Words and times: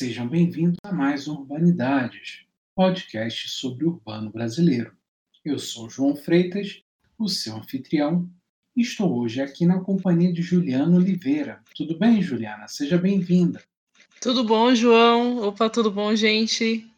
Sejam 0.00 0.26
bem-vindos 0.26 0.78
a 0.82 0.94
mais 0.94 1.28
um 1.28 1.34
Urbanidades, 1.34 2.46
podcast 2.74 3.50
sobre 3.50 3.84
o 3.84 3.90
urbano 3.90 4.30
brasileiro. 4.30 4.96
Eu 5.44 5.58
sou 5.58 5.90
João 5.90 6.16
Freitas, 6.16 6.82
o 7.18 7.28
seu 7.28 7.54
anfitrião, 7.54 8.26
e 8.74 8.80
estou 8.80 9.14
hoje 9.14 9.42
aqui 9.42 9.66
na 9.66 9.78
companhia 9.78 10.32
de 10.32 10.40
Juliana 10.40 10.96
Oliveira. 10.96 11.62
Tudo 11.76 11.98
bem, 11.98 12.22
Juliana? 12.22 12.66
Seja 12.66 12.96
bem-vinda. 12.96 13.62
Tudo 14.22 14.42
bom, 14.42 14.74
João? 14.74 15.46
Opa, 15.46 15.68
tudo 15.68 15.90
bom, 15.90 16.16
gente? 16.16 16.90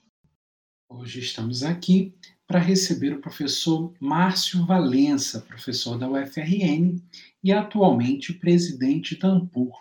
Hoje 0.88 1.18
estamos 1.18 1.64
aqui 1.64 2.14
para 2.46 2.60
receber 2.60 3.14
o 3.14 3.20
professor 3.20 3.92
Márcio 3.98 4.64
Valença, 4.64 5.40
professor 5.40 5.98
da 5.98 6.08
UFRN 6.08 7.02
e 7.42 7.50
atualmente 7.50 8.32
presidente 8.32 9.18
da 9.18 9.26
Ampur. 9.26 9.72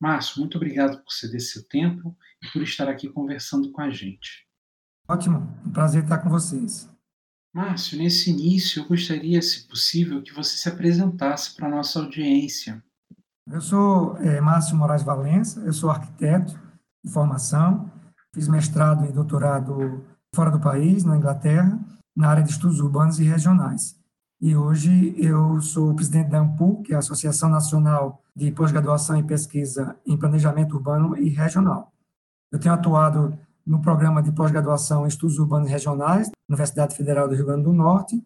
Márcio, 0.00 0.40
muito 0.40 0.56
obrigado 0.56 1.02
por 1.02 1.12
ceder 1.12 1.40
seu 1.40 1.66
tempo 1.68 2.16
e 2.42 2.48
por 2.48 2.62
estar 2.62 2.88
aqui 2.88 3.08
conversando 3.08 3.70
com 3.72 3.80
a 3.80 3.90
gente. 3.90 4.46
Ótimo, 5.08 5.38
um 5.64 5.70
prazer 5.70 6.02
estar 6.02 6.18
com 6.18 6.28
vocês. 6.28 6.90
Márcio, 7.54 7.98
nesse 7.98 8.30
início 8.30 8.82
eu 8.82 8.88
gostaria, 8.88 9.40
se 9.40 9.68
possível, 9.68 10.22
que 10.22 10.34
você 10.34 10.56
se 10.56 10.68
apresentasse 10.68 11.54
para 11.54 11.68
a 11.68 11.70
nossa 11.70 12.00
audiência. 12.00 12.82
Eu 13.46 13.60
sou 13.60 14.16
é, 14.18 14.40
Márcio 14.40 14.76
Moraes 14.76 15.02
Valença, 15.02 15.60
eu 15.60 15.72
sou 15.72 15.90
arquiteto 15.90 16.58
de 17.04 17.12
formação, 17.12 17.90
fiz 18.34 18.48
mestrado 18.48 19.04
e 19.06 19.12
doutorado 19.12 20.04
fora 20.34 20.50
do 20.50 20.58
país, 20.58 21.04
na 21.04 21.16
Inglaterra, 21.16 21.78
na 22.16 22.28
área 22.28 22.42
de 22.42 22.50
estudos 22.50 22.80
urbanos 22.80 23.20
e 23.20 23.24
regionais. 23.24 23.96
E 24.46 24.54
hoje 24.54 25.14
eu 25.16 25.58
sou 25.62 25.94
presidente 25.94 26.28
da 26.28 26.40
AMPU, 26.40 26.82
que 26.82 26.92
é 26.92 26.96
a 26.96 26.98
Associação 26.98 27.48
Nacional 27.48 28.22
de 28.36 28.52
Pós-Graduação 28.52 29.18
e 29.18 29.22
Pesquisa 29.22 29.96
em 30.04 30.18
Planejamento 30.18 30.74
Urbano 30.74 31.16
e 31.16 31.30
Regional. 31.30 31.90
Eu 32.52 32.60
tenho 32.60 32.74
atuado 32.74 33.38
no 33.66 33.80
programa 33.80 34.22
de 34.22 34.30
pós-graduação 34.30 35.06
em 35.06 35.08
Estudos 35.08 35.38
Urbanos 35.38 35.70
Regionais, 35.70 36.30
Universidade 36.46 36.94
Federal 36.94 37.26
do 37.26 37.34
Rio 37.34 37.46
Grande 37.46 37.62
do 37.62 37.72
Norte, 37.72 38.22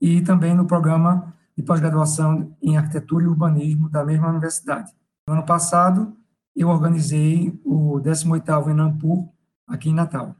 e 0.00 0.22
também 0.22 0.54
no 0.54 0.64
programa 0.64 1.30
de 1.54 1.62
pós-graduação 1.62 2.56
em 2.62 2.78
Arquitetura 2.78 3.24
e 3.24 3.28
Urbanismo 3.28 3.90
da 3.90 4.02
mesma 4.02 4.30
universidade. 4.30 4.90
No 5.28 5.34
ano 5.34 5.44
passado, 5.44 6.16
eu 6.56 6.70
organizei 6.70 7.60
o 7.66 8.00
18º 8.00 8.70
Enampur 8.70 9.28
aqui 9.68 9.90
em 9.90 9.94
Natal. 9.94 10.34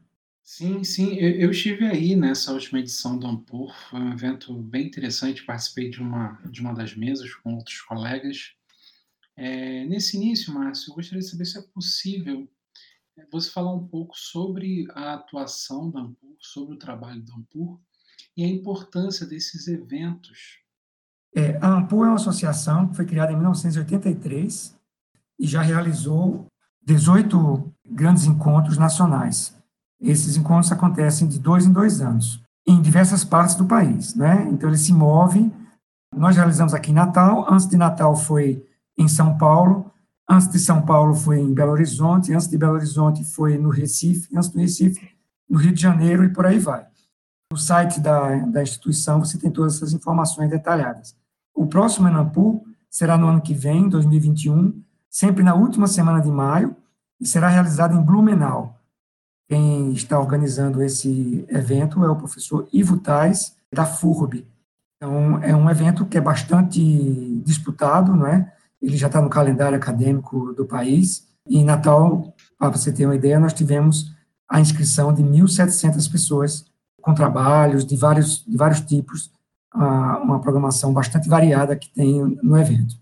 Sim, 0.52 0.82
sim, 0.82 1.14
eu, 1.14 1.30
eu 1.42 1.50
estive 1.52 1.86
aí 1.86 2.16
nessa 2.16 2.52
última 2.52 2.80
edição 2.80 3.16
do 3.16 3.24
Ampur, 3.24 3.72
foi 3.88 4.00
um 4.00 4.12
evento 4.12 4.52
bem 4.52 4.88
interessante, 4.88 5.44
participei 5.44 5.88
de 5.88 6.00
uma, 6.00 6.40
de 6.44 6.60
uma 6.60 6.74
das 6.74 6.92
mesas 6.92 7.32
com 7.36 7.54
outros 7.54 7.80
colegas. 7.82 8.56
É, 9.36 9.84
nesse 9.84 10.16
início, 10.16 10.52
Márcio, 10.52 10.90
eu 10.90 10.96
gostaria 10.96 11.20
de 11.20 11.30
saber 11.30 11.44
se 11.44 11.56
é 11.56 11.62
possível 11.62 12.50
é, 13.16 13.24
você 13.30 13.48
falar 13.48 13.72
um 13.72 13.86
pouco 13.86 14.18
sobre 14.18 14.88
a 14.90 15.14
atuação 15.14 15.88
da 15.88 16.00
Ampur, 16.00 16.36
sobre 16.40 16.74
o 16.74 16.78
trabalho 16.78 17.22
da 17.22 17.32
Ampur 17.32 17.78
e 18.36 18.42
a 18.42 18.48
importância 18.48 19.24
desses 19.24 19.68
eventos. 19.68 20.58
É, 21.32 21.58
a 21.58 21.76
Ampur 21.76 22.06
é 22.06 22.08
uma 22.08 22.16
associação 22.16 22.88
que 22.88 22.96
foi 22.96 23.06
criada 23.06 23.30
em 23.30 23.36
1983 23.36 24.76
e 25.38 25.46
já 25.46 25.62
realizou 25.62 26.48
18 26.82 27.72
grandes 27.86 28.24
encontros 28.24 28.76
nacionais. 28.76 29.59
Esses 30.00 30.36
encontros 30.36 30.72
acontecem 30.72 31.28
de 31.28 31.38
dois 31.38 31.66
em 31.66 31.72
dois 31.72 32.00
anos, 32.00 32.42
em 32.66 32.80
diversas 32.80 33.24
partes 33.24 33.54
do 33.54 33.66
país. 33.66 34.14
Né? 34.14 34.48
Então, 34.50 34.68
ele 34.68 34.78
se 34.78 34.92
move. 34.92 35.52
Nós 36.16 36.36
realizamos 36.36 36.74
aqui 36.74 36.90
em 36.90 36.94
Natal, 36.94 37.46
antes 37.52 37.68
de 37.68 37.76
Natal 37.76 38.16
foi 38.16 38.64
em 38.98 39.08
São 39.08 39.36
Paulo, 39.38 39.90
antes 40.28 40.48
de 40.48 40.58
São 40.58 40.82
Paulo 40.82 41.14
foi 41.14 41.38
em 41.38 41.54
Belo 41.54 41.72
Horizonte, 41.72 42.32
antes 42.32 42.48
de 42.48 42.58
Belo 42.58 42.74
Horizonte 42.74 43.24
foi 43.24 43.56
no 43.56 43.68
Recife, 43.68 44.28
antes 44.36 44.48
do 44.48 44.58
Recife, 44.58 45.08
no 45.48 45.58
Rio 45.58 45.72
de 45.72 45.80
Janeiro 45.80 46.24
e 46.24 46.28
por 46.28 46.46
aí 46.46 46.58
vai. 46.58 46.86
No 47.52 47.58
site 47.58 47.98
da, 48.00 48.36
da 48.46 48.62
instituição 48.62 49.18
você 49.18 49.38
tem 49.38 49.50
todas 49.50 49.76
essas 49.76 49.92
informações 49.92 50.50
detalhadas. 50.50 51.16
O 51.54 51.66
próximo 51.66 52.08
Enampu 52.08 52.64
será 52.88 53.16
no 53.16 53.26
ano 53.26 53.40
que 53.40 53.54
vem, 53.54 53.88
2021, 53.88 54.82
sempre 55.08 55.42
na 55.42 55.54
última 55.54 55.86
semana 55.86 56.20
de 56.20 56.30
maio, 56.30 56.76
e 57.20 57.26
será 57.26 57.48
realizado 57.48 57.96
em 57.96 58.02
Blumenau. 58.02 58.79
Quem 59.50 59.90
está 59.90 60.16
organizando 60.16 60.80
esse 60.80 61.44
evento 61.48 62.04
é 62.04 62.08
o 62.08 62.14
professor 62.14 62.68
Ivo 62.72 62.98
Tais, 62.98 63.56
da 63.74 63.84
FURB. 63.84 64.46
Então, 64.96 65.42
é 65.42 65.56
um 65.56 65.68
evento 65.68 66.06
que 66.06 66.16
é 66.16 66.20
bastante 66.20 67.42
disputado, 67.44 68.14
não 68.14 68.28
é? 68.28 68.52
Ele 68.80 68.96
já 68.96 69.08
está 69.08 69.20
no 69.20 69.28
calendário 69.28 69.76
acadêmico 69.76 70.52
do 70.52 70.64
país. 70.64 71.26
E 71.48 71.58
em 71.58 71.64
Natal, 71.64 72.32
para 72.56 72.68
você 72.68 72.92
ter 72.92 73.06
uma 73.06 73.16
ideia, 73.16 73.40
nós 73.40 73.52
tivemos 73.52 74.14
a 74.48 74.60
inscrição 74.60 75.12
de 75.12 75.24
1.700 75.24 76.08
pessoas 76.12 76.64
com 77.02 77.12
trabalhos 77.12 77.84
de 77.84 77.96
vários, 77.96 78.44
de 78.46 78.56
vários 78.56 78.80
tipos, 78.82 79.32
uma 79.74 80.38
programação 80.38 80.92
bastante 80.92 81.28
variada 81.28 81.74
que 81.74 81.92
tem 81.92 82.38
no 82.40 82.56
evento. 82.56 82.94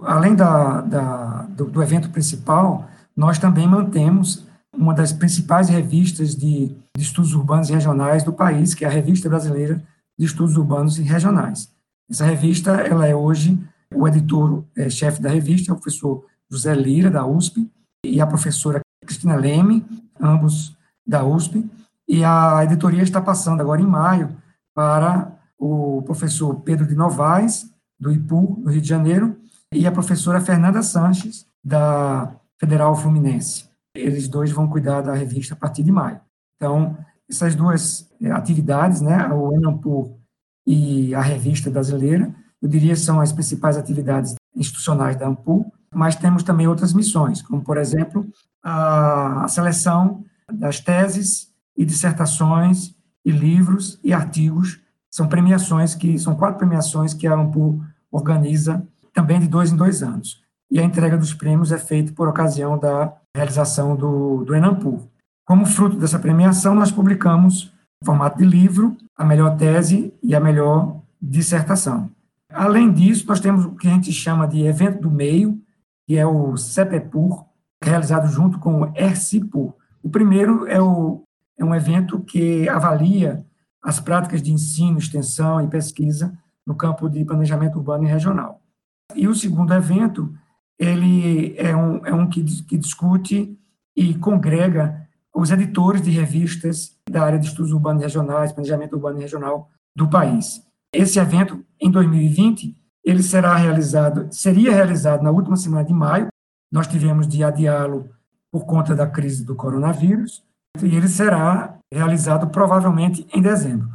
Além 0.00 0.34
da, 0.34 0.80
da 0.80 1.42
do, 1.42 1.66
do, 1.66 1.82
evento 1.82 2.08
principal, 2.08 2.88
nós 3.14 3.38
também 3.38 3.68
mantemos 3.68 4.46
uma 4.76 4.94
das 4.94 5.12
principais 5.12 5.68
revistas 5.68 6.34
de, 6.34 6.68
de, 6.96 7.02
estudos 7.02 7.34
urbanos 7.34 7.68
e 7.68 7.72
regionais 7.72 8.22
do 8.22 8.32
país, 8.32 8.74
que 8.74 8.84
é 8.84 8.88
a 8.88 8.90
Revista 8.90 9.28
Brasileira 9.28 9.82
de 10.18 10.24
Estudos 10.24 10.56
Urbanos 10.56 10.98
e 10.98 11.02
Regionais. 11.02 11.72
Essa 12.10 12.24
revista, 12.24 12.72
ela 12.72 13.06
é 13.06 13.14
hoje, 13.14 13.58
o 13.92 14.06
editor-chefe 14.06 15.18
é, 15.18 15.22
da 15.22 15.28
revista 15.28 15.70
é 15.70 15.74
o 15.74 15.76
professor 15.76 16.24
José 16.50 16.74
Lira, 16.74 17.10
da 17.10 17.26
USP, 17.26 17.68
e 18.04 18.20
a 18.20 18.26
professora 18.26 18.80
Cristina 19.04 19.36
Leme, 19.36 19.84
ambos 20.20 20.76
da 21.06 21.24
USP, 21.24 21.68
e 22.08 22.22
a 22.22 22.62
editoria 22.64 23.02
está 23.02 23.20
passando 23.20 23.60
agora 23.60 23.80
em 23.80 23.86
maio 23.86 24.36
para 24.74 25.32
o 25.58 26.02
professor 26.02 26.54
Pedro 26.60 26.86
de 26.86 26.94
Novaes, 26.94 27.70
do 27.98 28.12
IPU, 28.12 28.60
do 28.62 28.70
Rio 28.70 28.80
de 28.80 28.88
Janeiro, 28.88 29.36
e 29.72 29.86
a 29.86 29.92
professora 29.92 30.40
Fernanda 30.40 30.82
Sanches, 30.82 31.46
da 31.64 32.36
Federal 32.58 32.94
Fluminense. 32.94 33.73
Eles 33.94 34.28
dois 34.28 34.50
vão 34.50 34.68
cuidar 34.68 35.02
da 35.02 35.14
revista 35.14 35.54
a 35.54 35.56
partir 35.56 35.82
de 35.82 35.92
maio. 35.92 36.20
Então, 36.56 36.96
essas 37.28 37.54
duas 37.54 38.08
eh, 38.20 38.30
atividades, 38.30 39.00
né, 39.00 39.28
o 39.28 39.54
Enampur 39.54 40.16
e 40.66 41.14
a 41.14 41.20
revista 41.20 41.70
brasileira, 41.70 42.34
eu 42.64 42.68
diria 42.68 42.96
são 42.96 43.20
as 43.20 43.30
principais 43.30 43.76
atividades 43.76 44.34
institucionais 44.56 45.16
da 45.16 45.28
Ampur, 45.28 45.66
mas 45.94 46.16
temos 46.16 46.42
também 46.42 46.66
outras 46.66 46.94
missões, 46.94 47.42
como, 47.42 47.62
por 47.62 47.76
exemplo, 47.76 48.26
a 48.62 49.46
seleção 49.48 50.24
das 50.50 50.80
teses 50.80 51.48
e 51.76 51.84
dissertações 51.84 52.94
e 53.24 53.30
livros 53.30 54.00
e 54.02 54.14
artigos. 54.14 54.80
São 55.10 55.28
premiações 55.28 55.94
que 55.94 56.18
são 56.18 56.34
quatro 56.34 56.58
premiações 56.58 57.12
que 57.12 57.26
a 57.26 57.34
Ampur 57.34 57.84
organiza 58.10 58.82
também 59.12 59.38
de 59.38 59.46
dois 59.46 59.70
em 59.70 59.76
dois 59.76 60.02
anos. 60.02 60.42
E 60.70 60.80
a 60.80 60.82
entrega 60.82 61.18
dos 61.18 61.34
prêmios 61.34 61.70
é 61.70 61.78
feita 61.78 62.12
por 62.12 62.28
ocasião 62.28 62.78
da 62.78 63.14
realização 63.34 63.96
do, 63.96 64.44
do 64.44 64.54
Enampur. 64.54 65.00
Como 65.44 65.66
fruto 65.66 65.96
dessa 65.96 66.18
premiação, 66.18 66.74
nós 66.74 66.90
publicamos, 66.90 67.72
em 68.02 68.06
formato 68.06 68.38
de 68.38 68.44
livro, 68.44 68.96
a 69.16 69.24
melhor 69.24 69.56
tese 69.56 70.14
e 70.22 70.34
a 70.34 70.40
melhor 70.40 71.00
dissertação. 71.20 72.10
Além 72.50 72.92
disso, 72.92 73.26
nós 73.26 73.40
temos 73.40 73.64
o 73.64 73.74
que 73.74 73.88
a 73.88 73.90
gente 73.90 74.12
chama 74.12 74.46
de 74.46 74.62
evento 74.62 75.00
do 75.00 75.10
meio, 75.10 75.60
que 76.06 76.16
é 76.16 76.26
o 76.26 76.56
CEPEPUR, 76.56 77.44
realizado 77.82 78.28
junto 78.28 78.58
com 78.58 78.82
o 78.82 78.92
ERCIPUR. 78.94 79.74
O 80.02 80.08
primeiro 80.08 80.66
é, 80.66 80.80
o, 80.80 81.22
é 81.58 81.64
um 81.64 81.74
evento 81.74 82.20
que 82.20 82.68
avalia 82.68 83.44
as 83.82 84.00
práticas 84.00 84.40
de 84.40 84.52
ensino, 84.52 84.98
extensão 84.98 85.60
e 85.60 85.68
pesquisa 85.68 86.32
no 86.66 86.74
campo 86.74 87.08
de 87.08 87.24
planejamento 87.24 87.76
urbano 87.76 88.04
e 88.04 88.08
regional. 88.08 88.60
E 89.14 89.28
o 89.28 89.34
segundo 89.34 89.74
evento, 89.74 90.32
ele 90.78 91.54
é 91.58 91.74
um, 91.74 92.06
é 92.06 92.12
um 92.12 92.28
que, 92.28 92.42
que 92.64 92.76
discute 92.76 93.58
e 93.96 94.14
congrega 94.14 95.08
os 95.34 95.50
editores 95.50 96.02
de 96.02 96.10
revistas 96.10 96.96
da 97.08 97.24
área 97.24 97.38
de 97.38 97.46
estudos 97.46 97.72
urbanos 97.72 98.02
e 98.02 98.04
regionais, 98.04 98.52
planejamento 98.52 98.94
urbano 98.94 99.18
e 99.18 99.22
regional 99.22 99.70
do 99.94 100.08
país. 100.08 100.62
Esse 100.92 101.18
evento, 101.18 101.64
em 101.80 101.90
2020, 101.90 102.76
ele 103.04 103.22
será 103.22 103.56
realizado, 103.56 104.28
seria 104.32 104.72
realizado 104.72 105.22
na 105.22 105.30
última 105.30 105.56
semana 105.56 105.84
de 105.84 105.92
maio, 105.92 106.28
nós 106.72 106.86
tivemos 106.86 107.28
de 107.28 107.42
adiá-lo 107.42 108.08
por 108.50 108.64
conta 108.64 108.94
da 108.94 109.06
crise 109.06 109.44
do 109.44 109.56
coronavírus, 109.56 110.44
e 110.82 110.94
ele 110.96 111.08
será 111.08 111.78
realizado 111.92 112.48
provavelmente 112.50 113.26
em 113.32 113.42
dezembro. 113.42 113.88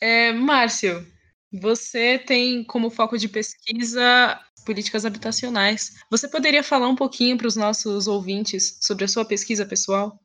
É, 0.00 0.32
Márcio, 0.32 1.06
você 1.52 2.18
tem 2.18 2.64
como 2.64 2.90
foco 2.90 3.16
de 3.16 3.28
pesquisa 3.28 4.38
políticas 4.64 5.04
habitacionais. 5.04 5.94
Você 6.10 6.26
poderia 6.26 6.62
falar 6.62 6.88
um 6.88 6.96
pouquinho 6.96 7.36
para 7.36 7.46
os 7.46 7.56
nossos 7.56 8.08
ouvintes 8.08 8.78
sobre 8.80 9.04
a 9.04 9.08
sua 9.08 9.24
pesquisa 9.24 9.64
pessoal? 9.66 10.18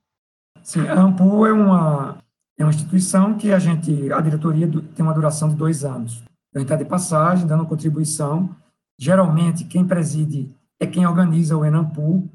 Sim, 0.64 0.88
a 0.88 1.00
AMPU 1.02 1.46
é 1.46 1.54
uma, 1.54 2.18
é 2.58 2.64
uma 2.64 2.72
instituição 2.72 3.38
que 3.38 3.52
a 3.52 3.60
gente, 3.60 4.12
a 4.12 4.22
diretoria 4.22 4.68
tem 4.96 5.06
uma 5.06 5.14
duração 5.14 5.50
de 5.50 5.56
dois 5.56 5.86
anos. 5.86 6.24
Gente 6.54 6.64
está 6.64 6.76
de 6.76 6.86
passagem, 6.86 7.46
dando 7.46 7.66
contribuição. 7.66 8.56
Geralmente, 8.98 9.66
quem 9.66 9.86
preside 9.86 10.52
é 10.80 10.88
quem 10.88 11.06
organiza 11.06 11.56
o 11.56 11.64
ENAMPU, 11.64 12.30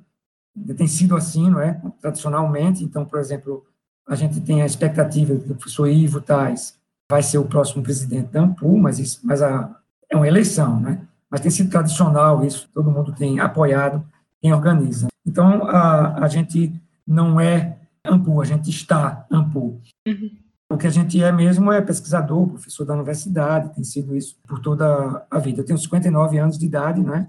tem 0.77 0.87
sido 0.87 1.17
assim, 1.17 1.51
não 1.51 1.61
é? 1.61 1.81
Tradicionalmente, 2.01 2.85
então, 2.85 3.05
por 3.05 3.19
exemplo, 3.19 3.67
a 4.07 4.15
gente 4.15 4.41
tem 4.41 4.63
a 4.63 4.67
expectativa 4.67 5.35
que 5.37 5.51
o 5.51 5.55
professor 5.57 5.89
Ivo 5.89 6.21
Tais 6.21 6.79
vai 7.11 7.23
ser 7.23 7.39
o 7.39 7.45
próximo 7.45 7.83
presidente 7.83 8.31
da 8.31 8.43
AMPU, 8.43 8.79
mas, 8.79 8.99
isso, 8.99 9.21
mas 9.25 9.43
a, 9.43 9.77
é 10.09 10.17
uma 10.17 10.29
eleição, 10.29 10.81
né? 10.81 11.07
Mas 11.35 11.41
tem 11.41 11.51
sido 11.51 11.69
tradicional 11.69 12.45
isso, 12.45 12.71
todo 12.73 12.93
mundo 12.93 13.13
tem 13.13 13.41
apoiado 13.41 14.07
quem 14.41 14.55
organiza. 14.55 15.09
Então, 15.27 15.67
a, 15.67 16.25
a 16.25 16.29
gente 16.29 16.73
não 17.05 17.41
é 17.41 17.77
AMPU, 18.05 18.41
a 18.41 18.45
gente 18.45 18.71
está 18.71 19.27
AMPU. 19.29 19.81
Uhum. 20.07 20.31
O 20.71 20.77
que 20.77 20.87
a 20.87 20.91
gente 20.91 21.21
é 21.21 21.33
mesmo 21.33 21.73
é 21.73 21.83
pesquisador, 21.83 22.47
professor 22.47 22.85
da 22.85 22.95
universidade, 22.95 23.75
tem 23.75 23.83
sido 23.83 24.15
isso 24.15 24.37
por 24.47 24.61
toda 24.61 25.27
a 25.29 25.39
vida. 25.41 25.61
Eu 25.61 25.67
tenho 25.67 25.77
59 25.77 26.39
anos 26.39 26.57
de 26.57 26.67
idade, 26.67 27.03
né? 27.03 27.29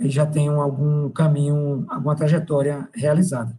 E 0.00 0.10
já 0.10 0.26
tenho 0.26 0.60
algum 0.60 1.08
caminho, 1.10 1.86
alguma 1.88 2.16
trajetória 2.16 2.88
realizada. 2.92 3.56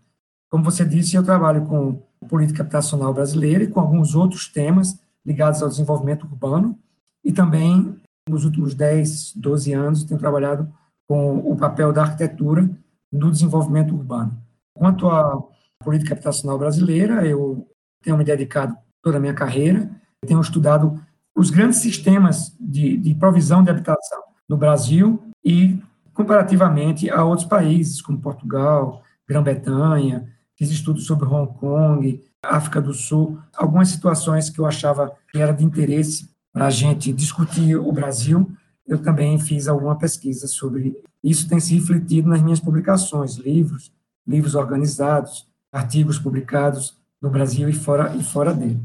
Como 0.50 0.62
você 0.62 0.84
disse, 0.84 1.16
eu 1.16 1.24
trabalho 1.24 1.68
com 1.68 2.04
política 2.28 2.64
habitacional 2.64 3.14
brasileira 3.14 3.64
e 3.64 3.68
com 3.70 3.80
alguns 3.80 4.14
outros 4.14 4.50
temas 4.50 5.00
ligados 5.26 5.64
ao 5.64 5.70
desenvolvimento 5.70 6.24
urbano 6.24 6.78
e 7.24 7.32
também 7.32 7.96
nos 8.28 8.44
últimos 8.44 8.74
10, 8.74 9.34
12 9.36 9.74
anos 9.74 10.04
tenho 10.04 10.20
trabalhado 10.20 10.72
com 11.08 11.38
o 11.38 11.56
papel 11.56 11.94
da 11.94 12.02
arquitetura 12.02 12.68
no 13.12 13.32
desenvolvimento 13.32 13.94
urbano. 13.94 14.36
Quanto 14.74 15.08
à 15.08 15.44
política 15.84 16.14
habitacional 16.14 16.58
brasileira, 16.58 17.26
eu 17.26 17.68
tenho 18.02 18.18
me 18.18 18.24
dedicado 18.24 18.76
toda 19.02 19.18
a 19.18 19.20
minha 19.20 19.34
carreira, 19.34 19.90
tenho 20.26 20.42
estudado 20.42 21.00
os 21.36 21.52
grandes 21.52 21.80
sistemas 21.80 22.56
de, 22.60 22.98
de 22.98 23.14
provisão 23.14 23.64
de 23.64 23.70
habitação 23.70 24.24
no 24.50 24.58
Brasil 24.58 25.22
e 25.44 25.80
comparativamente 26.14 27.10
a 27.10 27.24
outros 27.24 27.48
países, 27.48 28.02
como 28.02 28.22
Portugal, 28.22 29.04
Grã-Bretanha, 29.28 30.28
fiz 30.56 30.72
estudos 30.72 31.06
sobre 31.06 31.28
Hong 31.28 31.54
Kong, 31.60 32.24
África 32.42 32.82
do 32.82 32.94
Sul, 32.94 33.40
algumas 33.56 33.90
situações 33.90 34.50
que 34.50 34.60
eu 34.60 34.66
achava 34.66 35.16
que 35.32 35.40
era 35.40 35.52
de 35.52 35.64
interesse 35.64 36.35
para 36.56 36.68
a 36.68 36.70
gente 36.70 37.12
discutir 37.12 37.76
o 37.76 37.92
Brasil. 37.92 38.50
Eu 38.88 38.98
também 38.98 39.38
fiz 39.38 39.68
alguma 39.68 39.98
pesquisa 39.98 40.48
sobre 40.48 40.96
isso, 41.22 41.50
tem 41.50 41.60
se 41.60 41.76
refletido 41.76 42.30
nas 42.30 42.42
minhas 42.42 42.62
publicações, 42.62 43.36
livros, 43.36 43.92
livros 44.26 44.56
organizados, 44.56 45.46
artigos 45.70 46.18
publicados 46.18 46.98
no 47.22 47.30
Brasil 47.30 47.68
e 47.68 47.74
fora, 47.74 48.16
e 48.16 48.24
fora 48.24 48.54
dele, 48.54 48.80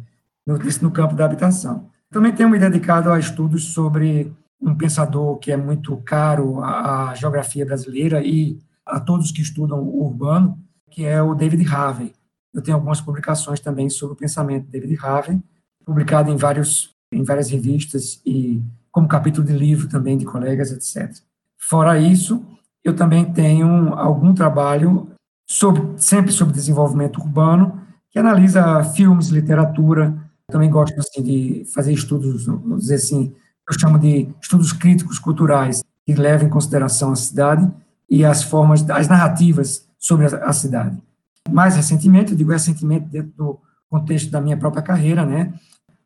no, 0.44 0.58
no 0.58 0.90
campo 0.90 1.14
da 1.14 1.25
habitação. 1.25 1.88
Também 2.11 2.32
tenho 2.32 2.50
me 2.50 2.58
dedicado 2.58 3.08
a 3.12 3.20
estudos 3.20 3.67
sobre 3.67 4.32
um 4.61 4.75
pensador 4.75 5.38
que 5.38 5.52
é 5.52 5.56
muito 5.56 5.96
caro 5.99 6.61
à, 6.61 7.11
à 7.11 7.14
geografia 7.14 7.64
brasileira 7.64 8.20
e 8.20 8.58
a 8.84 8.99
todos 8.99 9.31
que 9.31 9.43
estudam 9.43 9.81
o 9.81 10.06
urbano, 10.06 10.58
que 10.90 11.05
é 11.05 11.22
o 11.22 11.37
David 11.37 11.64
Harvey. 11.72 12.12
Eu 12.52 12.62
tenho 12.62 12.76
algumas 12.76 13.00
publicações 13.00 13.61
também 13.61 13.88
sobre 13.88 14.14
o 14.14 14.17
pensamento 14.17 14.64
de 14.64 14.72
David 14.72 14.99
Harvey, 15.00 15.40
publicado 15.84 16.32
em 16.32 16.37
vários 16.37 16.99
em 17.12 17.23
várias 17.25 17.51
revistas 17.51 18.21
e 18.25 18.62
como 18.91 19.09
capítulo 19.09 19.47
de 19.47 19.53
livro 19.53 19.89
também 19.89 20.17
de 20.17 20.25
colegas, 20.25 20.73
etc. 20.73 21.17
Fora 21.57 21.99
isso, 21.99 22.45
eu 22.83 22.95
também 22.95 23.33
tenho 23.33 23.95
algum 23.95 24.35
trabalho 24.35 25.09
sobre, 25.47 25.83
sempre 25.97 26.33
sobre 26.33 26.55
desenvolvimento 26.55 27.21
urbano, 27.21 27.81
que 28.11 28.19
analisa 28.19 28.83
filmes, 28.85 29.29
literatura. 29.29 30.17
também 30.51 30.71
gosto 30.71 30.99
assim, 30.99 31.23
de 31.23 31.65
fazer 31.73 31.93
estudos, 31.93 32.47
vamos 32.47 32.83
dizer 32.83 32.97
assim, 32.97 33.33
eu 33.69 33.79
chamo 33.79 33.99
de 33.99 34.29
estudos 34.43 34.73
críticos 34.73 35.19
culturais, 35.19 35.83
que 36.05 36.15
levam 36.15 36.49
em 36.49 36.51
consideração 36.51 37.13
a 37.13 37.17
cidade 37.17 37.71
e 38.09 38.25
as 38.25 38.43
formas, 38.43 38.89
as 38.91 39.06
narrativas 39.06 39.87
sobre 39.97 40.27
a, 40.27 40.53
cidade. 40.53 41.01
Mais 41.49 41.77
recentemente, 41.77 42.33
eu 42.33 42.39
digo 42.39 42.51
recentemente 42.51 43.06
dentro 43.06 43.33
do 43.37 43.59
contexto 43.89 44.31
da 44.31 44.41
minha 44.41 44.56
própria 44.56 44.83
carreira, 44.83 45.25
né? 45.25 45.55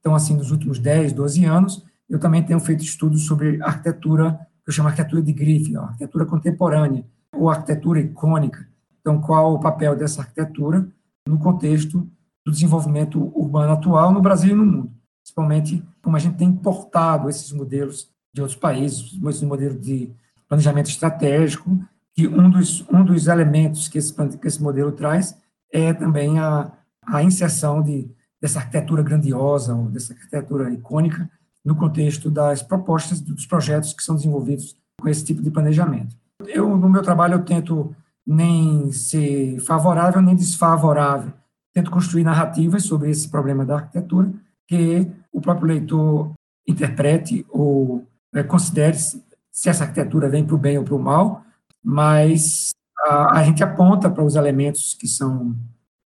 Então, 0.05 0.15
assim, 0.15 0.37
nos 0.37 0.51
últimos 0.51 0.79
10, 0.79 1.15
12 1.15 1.47
anos, 1.47 1.83
eu 2.11 2.19
também 2.19 2.43
tenho 2.43 2.61
feito 2.61 2.85
estudos 2.85 3.25
sobre 3.25 3.63
arquitetura, 3.63 4.39
que 4.63 4.69
eu 4.69 4.73
chamo 4.75 4.89
de 4.89 4.93
arquitetura 4.93 5.23
de 5.23 5.33
grife, 5.33 5.75
arquitetura 5.79 6.27
contemporânea, 6.27 7.07
ou 7.33 7.49
arquitetura 7.49 8.01
icônica. 8.01 8.69
Então, 9.01 9.19
qual 9.19 9.55
o 9.55 9.61
papel 9.61 9.97
dessa 9.97 10.21
arquitetura 10.21 10.87
no 11.27 11.39
contexto 11.39 12.07
do 12.45 12.53
desenvolvimento 12.53 13.33
urbano 13.35 13.73
atual 13.73 14.13
no 14.13 14.21
Brasil 14.21 14.51
e 14.53 14.59
no 14.59 14.67
mundo? 14.67 14.93
Principalmente 15.23 15.83
como 16.03 16.17
a 16.17 16.19
gente 16.19 16.37
tem 16.37 16.49
importado 16.49 17.31
esses 17.31 17.51
modelos 17.51 18.11
de 18.31 18.43
outros 18.43 18.61
países, 18.61 19.19
esse 19.27 19.47
modelo 19.47 19.79
de 19.81 20.13
planejamento 20.47 20.91
estratégico 20.91 21.81
que 22.15 22.29
um 22.29 22.51
dos, 22.51 22.87
um 22.91 23.03
dos 23.03 23.27
elementos 23.27 23.89
que 23.89 23.97
esse, 23.97 24.13
que 24.13 24.47
esse 24.47 24.63
modelo 24.63 24.93
traz 24.93 25.35
é 25.73 25.95
também 25.95 26.39
a, 26.39 26.71
a 27.07 27.23
inserção 27.23 27.83
de, 27.83 28.11
dessa 28.45 28.59
arquitetura 28.59 29.03
grandiosa, 29.03 29.75
ou 29.75 29.87
dessa 29.87 30.13
arquitetura 30.13 30.71
icônica, 30.71 31.31
no 31.65 31.75
contexto 31.75 32.31
das 32.31 32.61
propostas, 32.61 33.19
dos 33.19 33.47
projetos 33.47 33.95
que 33.95 34.03
são 34.03 34.17
desenvolvidos 34.17 34.77
com 35.01 35.09
esse 35.09 35.25
tipo 35.25 35.41
de 35.41 35.51
planejamento. 35.51 36.15
Eu, 36.47 36.77
no 36.77 36.87
meu 36.87 37.01
trabalho, 37.01 37.37
eu 37.37 37.43
tento 37.43 37.97
nem 38.27 38.93
ser 38.93 39.59
favorável 39.61 40.21
nem 40.21 40.37
desfavorável, 40.37 41.33
tento 41.73 41.91
construir 41.91 42.23
narrativas 42.23 42.83
sobre 42.85 43.11
esse 43.11 43.31
problema 43.31 43.65
da 43.65 43.77
arquitetura, 43.77 44.31
que 44.69 45.11
o 45.33 45.41
próprio 45.41 45.69
leitor 45.69 46.33
interprete 46.69 47.47
ou 47.49 48.07
é, 48.35 48.43
considere 48.43 48.99
se 48.99 49.69
essa 49.71 49.85
arquitetura 49.85 50.29
vem 50.29 50.45
para 50.45 50.55
o 50.55 50.59
bem 50.59 50.77
ou 50.77 50.85
para 50.85 50.95
o 50.95 51.03
mal, 51.03 51.43
mas 51.83 52.73
a, 53.07 53.39
a 53.39 53.45
gente 53.45 53.65
aponta 53.65 54.11
para 54.11 54.23
os 54.23 54.37
elementos 54.37 54.93
que 54.93 55.09
são 55.09 55.57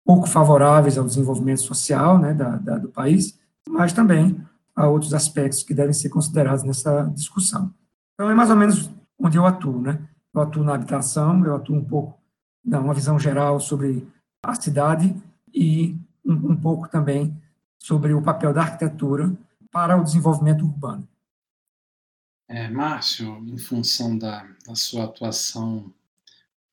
pouco 0.06 0.28
favoráveis 0.28 0.98
ao 0.98 1.04
desenvolvimento 1.04 1.62
social 1.62 2.20
né, 2.20 2.34
da, 2.34 2.58
da, 2.58 2.78
do 2.78 2.90
país, 2.90 3.38
mas 3.68 3.92
também 3.92 4.40
há 4.76 4.88
outros 4.88 5.14
aspectos 5.14 5.64
que 5.64 5.74
devem 5.74 5.94
ser 5.94 6.10
considerados 6.10 6.64
nessa 6.64 7.06
discussão. 7.14 7.74
Então, 8.14 8.30
é 8.30 8.36
mais 8.36 8.52
ou 8.52 8.56
menos 8.56 8.92
onde 9.20 9.38
eu 9.38 9.46
atuo. 9.46 9.82
Né? 9.82 10.08
Eu 10.34 10.42
atuo 10.42 10.64
na 10.64 10.76
habitação, 10.76 11.44
eu 11.44 11.56
atuo 11.56 11.76
um 11.76 11.84
pouco, 11.84 12.20
dá 12.64 12.80
uma 12.80 12.94
visão 12.94 13.18
geral 13.18 13.60
sobre 13.60 14.08
a 14.44 14.54
cidade 14.54 15.16
e 15.52 15.98
um, 16.24 16.52
um 16.52 16.56
pouco 16.56 16.88
também 16.88 17.36
sobre 17.80 18.14
o 18.14 18.22
papel 18.22 18.54
da 18.54 18.62
arquitetura 18.62 19.36
para 19.72 19.98
o 19.98 20.04
desenvolvimento 20.04 20.64
urbano. 20.64 21.08
É, 22.48 22.70
Márcio, 22.70 23.44
em 23.48 23.58
função 23.58 24.18
da, 24.18 24.48
da 24.68 24.76
sua 24.76 25.06
atuação 25.06 25.92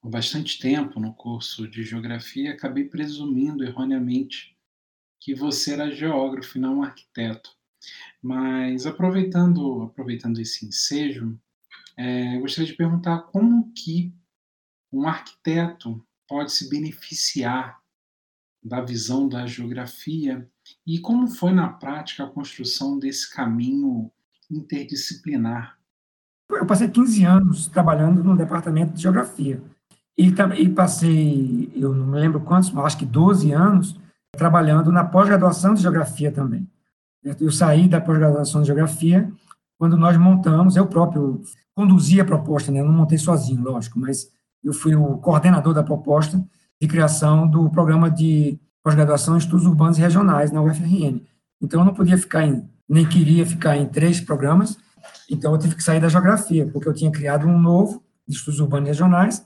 por 0.03 0.11
bastante 0.11 0.59
tempo 0.59 0.99
no 0.99 1.15
curso 1.15 1.69
de 1.69 1.85
geografia, 1.85 2.53
acabei 2.53 2.85
presumindo 2.85 3.63
erroneamente 3.63 4.59
que 5.21 5.33
você 5.33 5.75
era 5.75 5.93
geógrafo 5.93 6.59
e 6.59 6.61
não 6.61 6.83
arquiteto. 6.83 7.51
Mas 8.21 8.85
aproveitando, 8.85 9.83
aproveitando 9.83 10.41
esse 10.41 10.67
ensejo, 10.67 11.39
é, 11.97 12.37
gostaria 12.41 12.69
de 12.69 12.77
perguntar 12.77 13.21
como 13.23 13.73
que 13.73 14.13
um 14.93 15.07
arquiteto 15.07 16.05
pode 16.27 16.53
se 16.53 16.69
beneficiar 16.69 17.81
da 18.61 18.81
visão 18.81 19.29
da 19.29 19.47
geografia 19.47 20.49
e 20.85 20.99
como 20.99 21.29
foi 21.29 21.53
na 21.53 21.69
prática 21.69 22.25
a 22.25 22.31
construção 22.31 22.99
desse 22.99 23.33
caminho 23.33 24.11
interdisciplinar. 24.51 25.79
Eu 26.51 26.67
passei 26.67 26.89
15 26.89 27.25
anos 27.25 27.67
trabalhando 27.69 28.23
no 28.23 28.37
departamento 28.37 28.95
de 28.95 29.03
geografia. 29.03 29.63
E, 30.17 30.29
e 30.59 30.69
passei, 30.69 31.73
eu 31.75 31.95
não 31.95 32.07
me 32.07 32.19
lembro 32.19 32.41
quantos, 32.41 32.71
mas 32.71 32.87
acho 32.87 32.99
que 32.99 33.07
12 33.07 33.53
anos, 33.53 33.97
trabalhando 34.37 34.93
na 34.93 35.05
pós-graduação 35.05 35.75
de 35.75 35.83
geografia 35.83 36.31
também. 36.31 36.69
Eu 37.41 37.51
saí 37.51 37.89
da 37.89 38.01
pós-graduação 38.01 38.63
de 38.63 38.67
geografia 38.67 39.31
quando 39.79 39.97
nós 39.97 40.17
montamos, 40.17 40.77
eu 40.77 40.87
próprio 40.87 41.43
conduzi 41.75 42.21
a 42.21 42.25
proposta, 42.25 42.71
né? 42.71 42.81
eu 42.81 42.85
não 42.85 42.93
montei 42.93 43.19
sozinho, 43.19 43.63
lógico, 43.63 43.99
mas 43.99 44.29
eu 44.63 44.73
fui 44.73 44.95
o 44.95 45.19
coordenador 45.19 45.75
da 45.75 45.83
proposta 45.83 46.43
de 46.81 46.87
criação 46.87 47.49
do 47.49 47.69
programa 47.71 48.11
de 48.11 48.61
pós-graduação 48.83 49.35
em 49.35 49.39
estudos 49.39 49.67
urbanos 49.67 49.99
e 49.99 50.01
regionais 50.01 50.53
na 50.53 50.63
UFRN. 50.63 51.21
Então, 51.61 51.81
eu 51.81 51.85
não 51.85 51.95
podia 51.95 52.19
ficar 52.19 52.47
em 52.47 52.69
nem 52.89 53.09
queria 53.09 53.47
ficar 53.47 53.77
em 53.77 53.87
três 53.87 54.21
programas, 54.21 54.77
então 55.31 55.53
eu 55.53 55.59
tive 55.59 55.75
que 55.75 55.83
sair 55.83 56.01
da 56.01 56.09
geografia, 56.09 56.67
porque 56.67 56.87
eu 56.87 56.93
tinha 56.93 57.11
criado 57.11 57.47
um 57.47 57.59
novo 57.59 58.05
de 58.29 58.37
estudos 58.37 58.61
urbanos 58.61 58.89
regionais, 58.89 59.45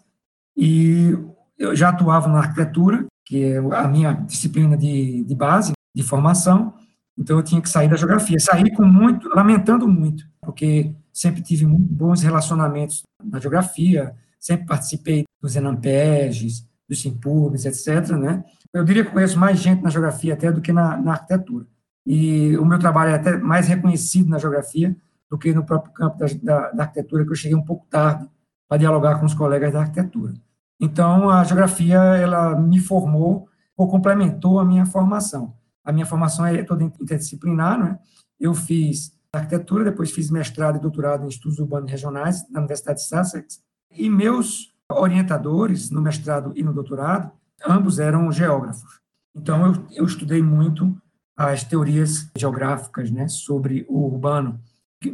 e 0.57 1.17
eu 1.59 1.75
já 1.75 1.91
atuava 1.91 2.29
na 2.29 2.39
arquitetura, 2.39 3.07
que 3.25 3.45
é 3.45 3.59
a 3.59 3.89
minha 3.89 4.13
disciplina 4.13 4.77
de, 4.77 5.25
de 5.25 5.35
base, 5.35 5.73
de 5.95 6.03
formação, 6.03 6.75
então 7.19 7.37
eu 7.39 7.43
tinha 7.43 7.61
que 7.61 7.69
sair 7.69 7.89
da 7.89 7.97
geografia. 7.97 8.39
Saí 8.39 8.71
com 8.75 8.85
muito, 8.85 9.29
lamentando 9.29 9.89
muito, 9.89 10.25
porque 10.41 10.95
sempre 11.13 11.43
tive 11.43 11.67
muito 11.67 11.93
bons 11.93 12.23
relacionamentos 12.23 13.03
na 13.23 13.41
geografia, 13.41 14.15
sempre 14.39 14.67
participei 14.67 15.25
dos 15.41 15.57
Enampeges, 15.57 16.67
dos 16.89 17.01
Simpubes, 17.01 17.65
etc. 17.65 18.11
Né? 18.17 18.45
Eu 18.73 18.85
diria 18.85 19.05
que 19.05 19.11
conheço 19.11 19.39
mais 19.39 19.59
gente 19.59 19.83
na 19.83 19.91
geografia 19.91 20.35
até 20.35 20.53
do 20.53 20.61
que 20.61 20.73
na, 20.73 20.97
na 20.97 21.13
arquitetura 21.13 21.67
e 22.07 22.57
o 22.57 22.65
meu 22.65 22.79
trabalho 22.79 23.11
é 23.11 23.15
até 23.15 23.37
mais 23.37 23.67
reconhecido 23.67 24.31
na 24.31 24.39
geografia 24.39 24.97
do 25.29 25.37
que 25.37 25.53
no 25.53 25.67
próprio 25.67 25.93
campo 25.93 26.17
da, 26.17 26.27
da, 26.41 26.71
da 26.71 26.83
arquitetura, 26.85 27.25
que 27.25 27.33
eu 27.33 27.37
cheguei 27.37 27.57
um 27.57 27.65
pouco 27.65 27.85
tarde 27.91 28.29
para 28.69 28.79
dialogar 28.79 29.19
com 29.19 29.27
os 29.27 29.35
colegas 29.35 29.73
da 29.73 29.81
arquitetura. 29.81 30.35
Então, 30.81 31.31
a 31.31 31.43
geografia, 31.45 31.99
ela 31.99 32.59
me 32.59 32.79
formou 32.79 33.49
ou 33.77 33.89
complementou 33.89 34.59
a 34.59 34.65
minha 34.65 34.87
formação. 34.87 35.55
A 35.85 35.93
minha 35.93 36.07
formação 36.07 36.47
é 36.47 36.63
toda 36.63 36.85
interdisciplinar, 36.85 37.79
né? 37.79 37.99
Eu 38.39 38.55
fiz 38.55 39.17
arquitetura, 39.33 39.85
depois 39.85 40.11
fiz 40.11 40.31
mestrado 40.31 40.77
e 40.77 40.81
doutorado 40.81 41.25
em 41.25 41.29
estudos 41.29 41.59
urbanos 41.59 41.91
regionais 41.91 42.49
na 42.51 42.61
Universidade 42.61 43.01
de 43.01 43.07
Sussex, 43.07 43.61
e 43.91 44.09
meus 44.11 44.75
orientadores 44.91 45.91
no 45.91 46.01
mestrado 46.01 46.53
e 46.55 46.63
no 46.63 46.73
doutorado, 46.73 47.31
ambos 47.67 47.99
eram 47.99 48.31
geógrafos. 48.31 49.01
Então, 49.35 49.67
eu, 49.67 49.87
eu 49.91 50.05
estudei 50.05 50.43
muito 50.43 50.97
as 51.37 51.65
teorias 51.65 52.31
geográficas 52.37 53.11
né, 53.11 53.29
sobre 53.29 53.85
o 53.89 54.07
urbano. 54.07 54.59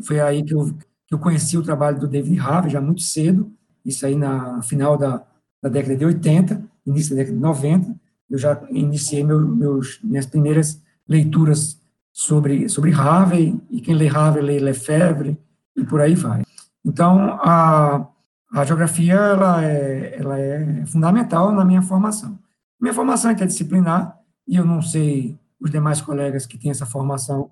Foi 0.04 0.20
aí 0.20 0.44
que 0.44 0.54
eu, 0.54 0.72
que 1.06 1.14
eu 1.14 1.18
conheci 1.18 1.58
o 1.58 1.62
trabalho 1.62 1.98
do 1.98 2.06
David 2.06 2.38
Harvey, 2.38 2.70
já 2.70 2.80
muito 2.80 3.02
cedo, 3.02 3.52
isso 3.84 4.06
aí 4.06 4.14
na 4.14 4.62
final 4.62 4.96
da, 4.96 5.24
da 5.62 5.68
década 5.68 5.96
de 5.96 6.04
80, 6.04 6.62
início 6.84 7.10
da 7.10 7.22
década 7.22 7.36
de 7.36 7.42
90, 7.42 7.94
eu 8.28 8.38
já 8.38 8.60
iniciei 8.70 9.22
meu, 9.22 9.40
meus, 9.46 10.00
minhas 10.02 10.26
primeiras 10.26 10.82
leituras 11.08 11.80
sobre, 12.12 12.68
sobre 12.68 12.92
Harvey, 12.92 13.60
e 13.70 13.80
quem 13.80 13.94
lê 13.94 14.08
Harvey 14.08 14.42
lê 14.42 14.58
Lefebvre, 14.58 15.38
e 15.76 15.84
por 15.84 16.00
aí 16.00 16.14
vai. 16.14 16.42
Então, 16.84 17.38
a, 17.40 18.08
a 18.52 18.64
geografia 18.64 19.14
ela 19.14 19.64
é, 19.64 20.16
ela 20.18 20.38
é 20.38 20.84
fundamental 20.86 21.52
na 21.52 21.64
minha 21.64 21.82
formação. 21.82 22.38
Minha 22.80 22.92
formação 22.92 23.30
é 23.30 23.34
interdisciplinar, 23.34 24.18
e 24.46 24.56
eu 24.56 24.64
não 24.64 24.82
sei 24.82 25.38
os 25.60 25.70
demais 25.70 26.00
colegas 26.00 26.44
que 26.44 26.58
têm 26.58 26.72
essa 26.72 26.84
formação, 26.84 27.48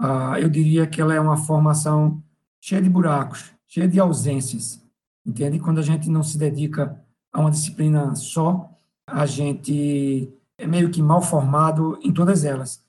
uh, 0.00 0.36
eu 0.38 0.48
diria 0.48 0.86
que 0.86 1.00
ela 1.00 1.12
é 1.12 1.20
uma 1.20 1.36
formação 1.36 2.22
cheia 2.60 2.80
de 2.80 2.88
buracos, 2.88 3.52
cheia 3.66 3.88
de 3.88 3.98
ausências, 3.98 4.80
entende? 5.26 5.58
Quando 5.58 5.78
a 5.78 5.82
gente 5.82 6.08
não 6.08 6.22
se 6.22 6.38
dedica 6.38 7.02
a 7.32 7.40
uma 7.40 7.50
disciplina 7.50 8.14
só, 8.14 8.70
a 9.06 9.26
gente 9.26 10.32
é 10.58 10.66
meio 10.66 10.90
que 10.90 11.02
mal 11.02 11.22
formado 11.22 11.98
em 12.02 12.12
todas 12.12 12.44
elas. 12.44 12.82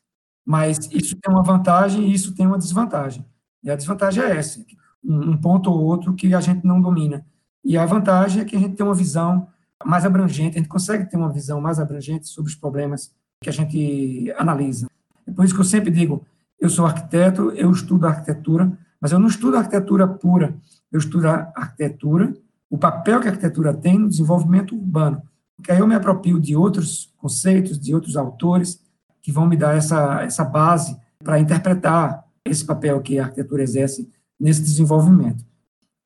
Mas 0.46 0.90
isso 0.92 1.16
tem 1.22 1.34
uma 1.34 1.44
vantagem 1.44 2.10
e 2.10 2.14
isso 2.14 2.36
tem 2.36 2.46
uma 2.46 2.58
desvantagem. 2.58 3.26
E 3.64 3.72
a 3.72 3.76
desvantagem 3.76 4.24
é 4.24 4.38
essa, 4.38 4.64
um 5.04 5.38
ponto 5.38 5.72
ou 5.72 5.82
outro 5.84 6.14
que 6.14 6.34
a 6.34 6.42
gente 6.42 6.66
não 6.66 6.82
domina. 6.82 7.26
E 7.64 7.78
a 7.78 7.86
vantagem 7.86 8.42
é 8.42 8.46
que 8.46 8.56
a 8.56 8.60
gente 8.60 8.76
tem 8.76 8.86
uma 8.86 8.94
visão 8.94 9.48
mais 9.86 10.06
abrangente, 10.06 10.58
a 10.58 10.60
gente 10.60 10.70
consegue 10.70 11.10
ter 11.10 11.18
uma 11.18 11.32
visão 11.32 11.62
mais 11.62 11.80
abrangente 11.80 12.28
sobre 12.28 12.50
os 12.50 12.56
problemas 12.56 13.14
que 13.42 13.50
a 13.50 13.54
gente 13.54 14.34
analisa. 14.38 14.88
É 15.26 15.32
por 15.32 15.46
isso 15.46 15.54
que 15.54 15.62
eu 15.62 15.66
sempre 15.66 15.92
digo, 15.92 16.26
eu 16.60 16.70
sou 16.70 16.86
arquiteto, 16.86 17.52
eu 17.52 17.72
estudo 17.72 18.08
arquitetura, 18.08 18.78
mas 19.00 19.12
eu 19.12 19.20
não 19.20 19.28
estudo 19.28 19.58
arquitetura 19.58 20.08
pura, 20.08 20.56
eu 20.92 21.00
estudo 21.00 21.28
arquitetura, 21.28 22.34
o 22.70 22.78
papel 22.78 23.20
que 23.20 23.28
a 23.28 23.32
arquitetura 23.32 23.74
tem 23.74 24.00
no 24.00 24.10
desenvolvimento 24.10 24.76
urbano, 24.76 25.22
porque 25.56 25.72
aí 25.72 25.80
eu 25.80 25.88
me 25.88 25.96
aproprio 25.96 26.40
de 26.40 26.56
outros 26.56 27.14
conceitos, 27.18 27.80
de 27.80 27.94
outros 27.94 28.18
autores, 28.18 28.82
que 29.22 29.32
vão 29.32 29.48
me 29.48 29.56
dar 29.56 29.76
essa, 29.76 30.22
essa 30.22 30.44
base 30.44 30.98
para 31.24 31.40
interpretar 31.40 32.26
esse 32.46 32.66
papel 32.66 33.02
que 33.02 33.18
a 33.18 33.24
arquitetura 33.24 33.64
exerce 33.64 34.12
nesse 34.40 34.62
desenvolvimento. 34.62 35.46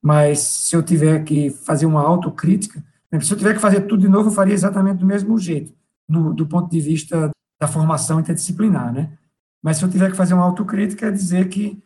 Mas 0.00 0.38
se 0.38 0.76
eu 0.76 0.82
tiver 0.82 1.24
que 1.24 1.50
fazer 1.50 1.86
uma 1.86 2.02
autocrítica, 2.02 2.82
se 3.20 3.32
eu 3.32 3.36
tiver 3.36 3.54
que 3.54 3.60
fazer 3.60 3.82
tudo 3.82 4.02
de 4.02 4.08
novo, 4.08 4.28
eu 4.28 4.34
faria 4.34 4.54
exatamente 4.54 4.98
do 4.98 5.06
mesmo 5.06 5.36
jeito, 5.38 5.74
do, 6.08 6.32
do 6.32 6.46
ponto 6.46 6.70
de 6.70 6.80
vista 6.80 7.30
da 7.60 7.66
formação 7.66 8.20
interdisciplinar, 8.20 8.92
né? 8.92 9.18
Mas 9.60 9.78
se 9.78 9.84
eu 9.84 9.90
tiver 9.90 10.10
que 10.10 10.16
fazer 10.16 10.34
uma 10.34 10.44
autocrítica, 10.44 11.06
é 11.06 11.10
dizer 11.10 11.48
que, 11.48 11.82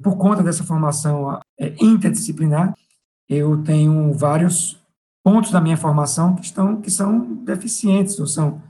por 0.00 0.16
conta 0.16 0.42
dessa 0.42 0.62
formação 0.62 1.40
é, 1.58 1.74
interdisciplinar, 1.80 2.72
eu 3.28 3.62
tenho 3.62 4.12
vários 4.12 4.80
pontos 5.24 5.50
da 5.50 5.60
minha 5.60 5.76
formação 5.76 6.36
que 6.36 6.44
estão 6.44 6.80
que 6.80 6.90
são 6.90 7.34
deficientes 7.44 8.18
ou 8.18 8.26
são 8.26 8.62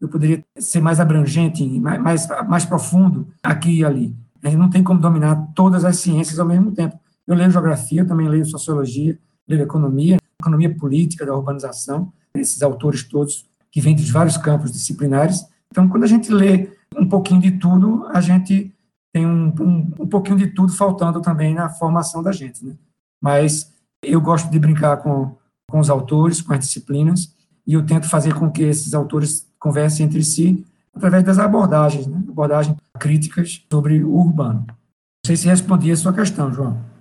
eu 0.00 0.08
poderia 0.08 0.44
ser 0.58 0.80
mais 0.80 1.00
abrangente, 1.00 1.64
mais, 1.80 2.28
mais, 2.46 2.64
profundo 2.64 3.26
aqui 3.42 3.78
e 3.78 3.84
ali. 3.84 4.14
A 4.42 4.48
gente 4.48 4.58
não 4.58 4.68
tem 4.68 4.82
como 4.82 5.00
dominar 5.00 5.52
todas 5.54 5.84
as 5.84 5.96
ciências 5.96 6.38
ao 6.38 6.46
mesmo 6.46 6.72
tempo. 6.72 6.98
Eu 7.26 7.34
leio 7.34 7.50
geografia, 7.50 8.02
eu 8.02 8.06
também 8.06 8.28
leio 8.28 8.44
sociologia, 8.44 9.18
leio 9.48 9.62
economia, 9.62 10.18
economia 10.38 10.74
política 10.74 11.24
da 11.24 11.34
urbanização, 11.34 12.12
esses 12.34 12.62
autores 12.62 13.02
todos 13.02 13.46
que 13.70 13.80
vêm 13.80 13.94
de 13.94 14.10
vários 14.12 14.36
campos 14.36 14.70
disciplinares. 14.70 15.46
Então, 15.70 15.88
quando 15.88 16.04
a 16.04 16.08
gente 16.08 16.30
lê 16.30 16.70
um 16.96 17.08
pouquinho 17.08 17.40
de 17.40 17.52
tudo, 17.52 18.06
a 18.08 18.20
gente 18.20 18.72
tem 19.12 19.26
um, 19.26 19.46
um, 19.60 19.92
um 20.00 20.06
pouquinho 20.06 20.36
de 20.36 20.48
tudo 20.48 20.72
faltando 20.72 21.22
também 21.22 21.54
na 21.54 21.70
formação 21.70 22.22
da 22.22 22.30
gente. 22.30 22.64
Né? 22.64 22.74
Mas 23.22 23.73
eu 24.06 24.20
gosto 24.20 24.50
de 24.50 24.58
brincar 24.58 24.98
com, 24.98 25.36
com 25.68 25.78
os 25.78 25.90
autores, 25.90 26.40
com 26.40 26.52
as 26.52 26.60
disciplinas, 26.60 27.34
e 27.66 27.74
eu 27.74 27.84
tento 27.84 28.08
fazer 28.08 28.34
com 28.34 28.50
que 28.50 28.62
esses 28.62 28.94
autores 28.94 29.48
conversem 29.58 30.06
entre 30.06 30.22
si 30.22 30.64
através 30.94 31.24
das 31.24 31.38
abordagens, 31.38 32.06
né? 32.06 32.22
abordagens 32.28 32.76
críticas 32.98 33.64
sobre 33.70 34.02
o 34.04 34.14
urbano. 34.14 34.64
Não 34.66 35.26
sei 35.26 35.36
se 35.36 35.48
respondi 35.48 35.90
a 35.90 35.96
sua 35.96 36.12
questão, 36.12 36.52
João. 36.52 36.94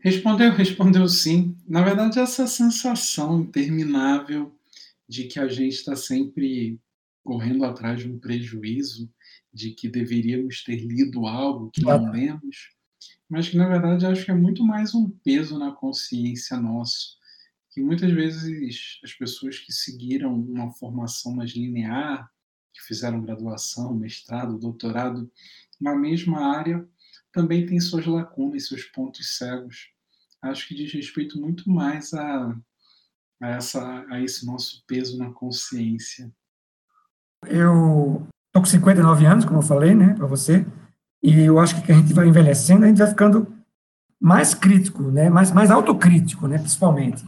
Respondeu, 0.00 0.52
respondeu 0.52 1.06
sim. 1.08 1.56
Na 1.68 1.82
verdade, 1.82 2.18
essa 2.18 2.46
sensação 2.46 3.40
interminável 3.40 4.52
de 5.08 5.24
que 5.24 5.38
a 5.38 5.46
gente 5.46 5.74
está 5.74 5.94
sempre 5.94 6.80
correndo 7.22 7.64
atrás 7.64 8.00
de 8.00 8.08
um 8.10 8.18
prejuízo, 8.18 9.08
de 9.52 9.70
que 9.70 9.88
deveríamos 9.88 10.64
ter 10.64 10.76
lido 10.76 11.26
algo 11.26 11.70
que 11.70 11.82
não 11.82 12.10
lemos, 12.10 12.70
mas 13.32 13.48
que 13.48 13.56
na 13.56 13.66
verdade 13.66 14.04
acho 14.04 14.26
que 14.26 14.30
é 14.30 14.34
muito 14.34 14.62
mais 14.62 14.94
um 14.94 15.08
peso 15.08 15.58
na 15.58 15.72
consciência 15.72 16.60
nosso 16.60 17.16
que 17.70 17.80
muitas 17.80 18.12
vezes 18.12 19.00
as 19.02 19.14
pessoas 19.14 19.58
que 19.58 19.72
seguiram 19.72 20.34
uma 20.34 20.70
formação 20.72 21.34
mais 21.34 21.52
linear, 21.52 22.30
que 22.70 22.82
fizeram 22.82 23.22
graduação, 23.22 23.94
mestrado, 23.94 24.58
doutorado 24.58 25.30
na 25.80 25.96
mesma 25.96 26.54
área, 26.54 26.86
também 27.32 27.64
tem 27.64 27.80
suas 27.80 28.04
lacunas, 28.04 28.68
seus 28.68 28.84
pontos 28.84 29.38
cegos. 29.38 29.88
Acho 30.42 30.68
que 30.68 30.74
diz 30.74 30.92
respeito 30.92 31.40
muito 31.40 31.70
mais 31.70 32.12
a, 32.12 32.54
a, 33.40 33.48
essa, 33.48 34.04
a 34.10 34.20
esse 34.20 34.44
nosso 34.44 34.84
peso 34.86 35.16
na 35.16 35.32
consciência. 35.32 36.30
Eu 37.46 38.26
estou 38.48 38.60
com 38.60 38.66
59 38.66 39.24
anos, 39.24 39.46
como 39.46 39.60
eu 39.60 39.66
falei, 39.66 39.94
né, 39.94 40.12
para 40.12 40.26
você, 40.26 40.66
e 41.22 41.40
eu 41.40 41.58
acho 41.58 41.80
que 41.82 41.92
a 41.92 41.94
gente 41.94 42.12
vai 42.12 42.26
envelhecendo, 42.26 42.84
a 42.84 42.88
gente 42.88 42.98
vai 42.98 43.08
ficando 43.08 43.46
mais 44.20 44.54
crítico, 44.54 45.02
né, 45.04 45.30
mais, 45.30 45.52
mais 45.52 45.70
autocrítico, 45.70 46.46
né, 46.48 46.58
principalmente 46.58 47.24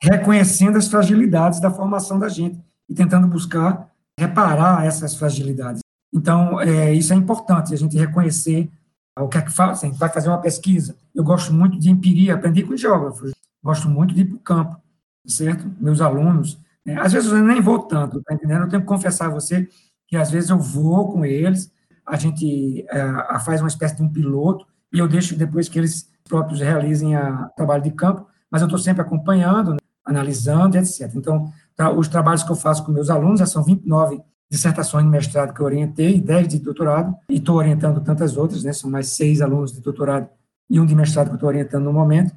reconhecendo 0.00 0.78
as 0.78 0.88
fragilidades 0.88 1.60
da 1.60 1.70
formação 1.70 2.18
da 2.18 2.28
gente 2.28 2.58
e 2.88 2.94
tentando 2.94 3.26
buscar 3.26 3.90
reparar 4.18 4.86
essas 4.86 5.16
fragilidades. 5.16 5.80
Então, 6.12 6.60
é, 6.60 6.92
isso 6.92 7.12
é 7.12 7.16
importante, 7.16 7.74
a 7.74 7.76
gente 7.76 7.96
reconhecer 7.96 8.70
o 9.18 9.28
que 9.28 9.38
é 9.38 9.42
que 9.42 9.50
faz. 9.50 9.82
A 9.82 9.86
gente 9.86 9.98
vai 9.98 10.08
fazer 10.08 10.28
uma 10.28 10.40
pesquisa. 10.40 10.96
Eu 11.14 11.24
gosto 11.24 11.52
muito 11.52 11.78
de 11.78 11.90
empiria, 11.90 12.34
aprendi 12.34 12.62
com 12.62 12.76
geógrafos, 12.76 13.32
gosto 13.62 13.88
muito 13.88 14.14
de 14.14 14.22
ir 14.22 14.24
para 14.26 14.36
o 14.36 14.40
campo, 14.40 14.80
certo? 15.26 15.70
Meus 15.80 16.00
alunos, 16.00 16.58
né? 16.84 16.98
às 17.00 17.12
vezes 17.12 17.30
eu 17.30 17.42
nem 17.42 17.60
vou 17.60 17.80
tanto, 17.80 18.22
tá 18.22 18.34
entendendo? 18.34 18.62
Eu 18.62 18.68
tenho 18.68 18.82
que 18.82 18.88
confessar 18.88 19.26
a 19.26 19.30
você 19.30 19.68
que 20.06 20.16
às 20.16 20.30
vezes 20.30 20.50
eu 20.50 20.58
vou 20.58 21.12
com 21.12 21.24
eles, 21.24 21.70
a 22.08 22.16
gente 22.16 22.86
é, 22.88 23.38
faz 23.40 23.60
uma 23.60 23.68
espécie 23.68 23.96
de 23.96 24.02
um 24.02 24.08
piloto 24.08 24.66
e 24.92 24.98
eu 24.98 25.06
deixo 25.06 25.36
depois 25.36 25.68
que 25.68 25.78
eles 25.78 26.08
próprios 26.24 26.60
realizem 26.60 27.16
o 27.16 27.48
trabalho 27.56 27.82
de 27.82 27.90
campo, 27.90 28.26
mas 28.50 28.62
eu 28.62 28.66
estou 28.66 28.78
sempre 28.78 29.02
acompanhando, 29.02 29.72
né? 29.72 29.78
analisando, 30.04 30.76
etc. 30.76 31.10
Então, 31.14 31.52
tá, 31.76 31.90
os 31.90 32.08
trabalhos 32.08 32.42
que 32.42 32.50
eu 32.50 32.56
faço 32.56 32.84
com 32.84 32.92
meus 32.92 33.10
alunos, 33.10 33.40
já 33.40 33.46
são 33.46 33.62
29 33.62 34.20
dissertações 34.50 35.04
de 35.04 35.10
mestrado 35.10 35.52
que 35.52 35.60
eu 35.60 35.66
orientei, 35.66 36.20
10 36.20 36.48
de 36.48 36.58
doutorado, 36.58 37.14
e 37.28 37.36
estou 37.36 37.56
orientando 37.56 38.00
tantas 38.00 38.36
outras, 38.36 38.64
né, 38.64 38.72
são 38.72 38.90
mais 38.90 39.08
seis 39.08 39.42
alunos 39.42 39.72
de 39.72 39.80
doutorado 39.82 40.28
e 40.70 40.80
um 40.80 40.86
de 40.86 40.94
mestrado 40.94 41.26
que 41.26 41.32
eu 41.32 41.36
estou 41.36 41.48
orientando 41.48 41.84
no 41.84 41.92
momento. 41.92 42.34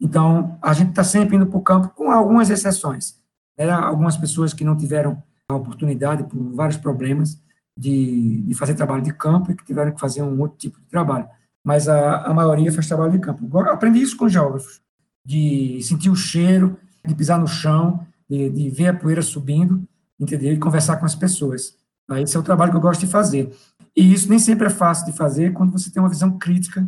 Então, 0.00 0.58
a 0.60 0.72
gente 0.72 0.90
está 0.90 1.04
sempre 1.04 1.36
indo 1.36 1.46
para 1.46 1.58
o 1.58 1.62
campo, 1.62 1.88
com 1.94 2.10
algumas 2.10 2.50
exceções. 2.50 3.16
Né, 3.56 3.70
algumas 3.70 4.16
pessoas 4.16 4.52
que 4.52 4.64
não 4.64 4.76
tiveram 4.76 5.22
a 5.48 5.54
oportunidade, 5.54 6.24
por 6.24 6.38
vários 6.54 6.76
problemas, 6.76 7.40
de, 7.76 8.42
de 8.42 8.54
fazer 8.54 8.74
trabalho 8.74 9.02
de 9.02 9.12
campo 9.12 9.50
e 9.50 9.56
que 9.56 9.64
tiveram 9.64 9.92
que 9.92 10.00
fazer 10.00 10.22
um 10.22 10.40
outro 10.40 10.58
tipo 10.58 10.80
de 10.80 10.86
trabalho. 10.86 11.26
Mas 11.64 11.88
a, 11.88 12.22
a 12.22 12.34
maioria 12.34 12.72
faz 12.72 12.86
trabalho 12.86 13.12
de 13.12 13.18
campo. 13.18 13.48
Eu 13.52 13.72
aprendi 13.72 14.00
isso 14.00 14.16
com 14.16 14.28
geógrafos, 14.28 14.80
de 15.24 15.80
sentir 15.82 16.10
o 16.10 16.16
cheiro, 16.16 16.76
de 17.06 17.14
pisar 17.14 17.38
no 17.38 17.46
chão, 17.46 18.06
de, 18.28 18.50
de 18.50 18.70
ver 18.70 18.88
a 18.88 18.94
poeira 18.94 19.22
subindo, 19.22 19.82
entendeu? 20.18 20.52
E 20.52 20.58
conversar 20.58 20.96
com 20.96 21.06
as 21.06 21.14
pessoas. 21.14 21.76
Esse 22.20 22.36
é 22.36 22.40
o 22.40 22.42
trabalho 22.42 22.70
que 22.70 22.76
eu 22.76 22.80
gosto 22.80 23.00
de 23.00 23.06
fazer. 23.06 23.54
E 23.96 24.12
isso 24.12 24.28
nem 24.28 24.38
sempre 24.38 24.66
é 24.66 24.70
fácil 24.70 25.06
de 25.06 25.12
fazer 25.12 25.52
quando 25.52 25.72
você 25.72 25.90
tem 25.90 26.02
uma 26.02 26.08
visão 26.08 26.38
crítica, 26.38 26.86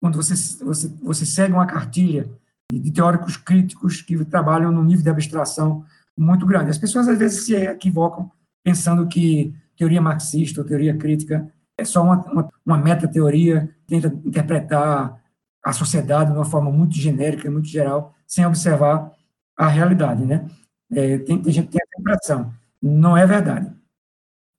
quando 0.00 0.16
você, 0.16 0.34
você, 0.64 0.88
você 1.02 1.24
segue 1.24 1.52
uma 1.52 1.66
cartilha 1.66 2.28
de 2.72 2.90
teóricos 2.90 3.36
críticos 3.36 4.02
que 4.02 4.22
trabalham 4.24 4.72
num 4.72 4.84
nível 4.84 5.02
de 5.02 5.10
abstração 5.10 5.84
muito 6.18 6.44
grande. 6.46 6.70
As 6.70 6.78
pessoas 6.78 7.08
às 7.08 7.18
vezes 7.18 7.44
se 7.44 7.54
equivocam 7.54 8.30
pensando 8.64 9.06
que 9.06 9.54
teoria 9.76 10.00
marxista 10.00 10.60
ou 10.60 10.66
teoria 10.66 10.96
crítica 10.96 11.50
é 11.78 11.84
só 11.84 12.02
uma, 12.02 12.16
uma, 12.32 12.48
uma 12.64 12.78
meta-teoria, 12.78 13.68
tenta 13.86 14.08
interpretar 14.24 15.20
a 15.62 15.72
sociedade 15.72 16.30
de 16.30 16.38
uma 16.38 16.44
forma 16.44 16.70
muito 16.70 16.94
genérica, 16.94 17.50
muito 17.50 17.68
geral, 17.68 18.14
sem 18.26 18.46
observar 18.46 19.12
a 19.56 19.66
realidade, 19.66 20.24
né? 20.24 20.46
É, 20.92 21.18
tem, 21.18 21.42
tem 21.42 21.52
gente 21.52 21.66
que 21.66 21.72
tem 21.72 21.80
essa 21.82 22.00
impressão. 22.00 22.54
Não 22.80 23.16
é 23.16 23.26
verdade. 23.26 23.70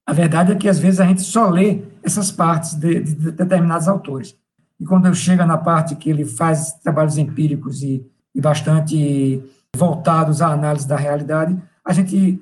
A 0.05 0.13
verdade 0.13 0.51
é 0.51 0.55
que, 0.55 0.69
às 0.69 0.79
vezes, 0.79 0.99
a 0.99 1.05
gente 1.05 1.21
só 1.21 1.49
lê 1.49 1.83
essas 2.03 2.31
partes 2.31 2.73
de, 2.75 3.01
de 3.01 3.31
determinados 3.31 3.87
autores. 3.87 4.35
E 4.79 4.85
quando 4.85 5.13
chega 5.15 5.45
na 5.45 5.57
parte 5.57 5.95
que 5.95 6.09
ele 6.09 6.25
faz 6.25 6.73
trabalhos 6.83 7.17
empíricos 7.17 7.81
e, 7.81 8.05
e 8.33 8.39
bastante 8.39 9.43
voltados 9.75 10.41
à 10.41 10.47
análise 10.47 10.87
da 10.87 10.95
realidade, 10.95 11.57
a 11.83 11.93
gente, 11.93 12.41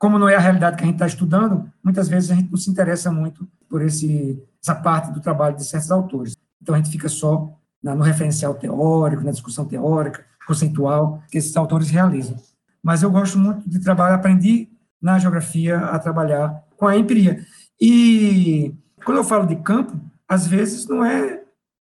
como 0.00 0.18
não 0.18 0.30
é 0.30 0.34
a 0.34 0.40
realidade 0.40 0.78
que 0.78 0.82
a 0.82 0.86
gente 0.86 0.94
está 0.94 1.06
estudando, 1.06 1.70
muitas 1.84 2.08
vezes 2.08 2.30
a 2.30 2.34
gente 2.34 2.50
não 2.50 2.56
se 2.56 2.70
interessa 2.70 3.12
muito 3.12 3.46
por 3.68 3.82
esse, 3.82 4.42
essa 4.60 4.74
parte 4.74 5.12
do 5.12 5.20
trabalho 5.20 5.54
de 5.54 5.62
certos 5.62 5.90
autores. 5.90 6.34
Então 6.60 6.74
a 6.74 6.78
gente 6.78 6.90
fica 6.90 7.06
só 7.06 7.54
na, 7.82 7.94
no 7.94 8.02
referencial 8.02 8.54
teórico, 8.54 9.22
na 9.22 9.30
discussão 9.30 9.66
teórica, 9.66 10.24
conceitual, 10.46 11.22
que 11.30 11.36
esses 11.36 11.54
autores 11.54 11.90
realizam. 11.90 12.34
Mas 12.82 13.02
eu 13.02 13.10
gosto 13.10 13.38
muito 13.38 13.68
de 13.68 13.78
trabalhar, 13.78 14.14
aprendi 14.14 14.70
na 15.02 15.18
geografia 15.18 15.76
a 15.78 15.98
trabalhar 15.98 16.64
com 16.78 16.86
a 16.86 16.96
empiria. 16.96 17.44
E 17.78 18.74
quando 19.04 19.18
eu 19.18 19.24
falo 19.24 19.46
de 19.46 19.56
campo, 19.56 20.00
às 20.26 20.46
vezes 20.46 20.88
não 20.88 21.04
é 21.04 21.42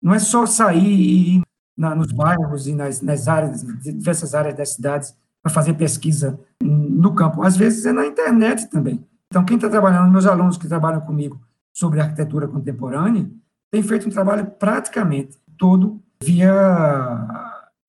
não 0.01 0.15
é 0.15 0.19
só 0.19 0.47
sair 0.47 0.81
e 0.83 1.37
ir 1.37 1.43
na, 1.77 1.95
nos 1.95 2.11
bairros 2.11 2.67
e 2.67 2.75
nas, 2.75 3.03
nas 3.03 3.29
áreas, 3.29 3.63
diversas 3.83 4.35
áreas 4.35 4.57
das 4.57 4.71
cidades, 4.71 5.15
para 5.43 5.53
fazer 5.53 5.75
pesquisa 5.75 6.39
no 6.63 7.15
campo. 7.15 7.43
Às 7.43 7.57
vezes 7.57 7.87
é 7.87 7.93
na 7.93 8.07
internet 8.07 8.69
também. 8.69 9.05
Então, 9.29 9.45
quem 9.45 9.57
está 9.57 9.69
trabalhando, 9.69 10.11
meus 10.11 10.27
alunos 10.27 10.57
que 10.57 10.69
trabalham 10.69 11.01
comigo 11.01 11.41
sobre 11.73 12.01
arquitetura 12.01 12.49
contemporânea, 12.49 13.31
tem 13.71 13.83
feito 13.83 14.09
um 14.09 14.11
trabalho 14.11 14.47
praticamente 14.47 15.37
todo 15.57 16.01
via 16.23 16.53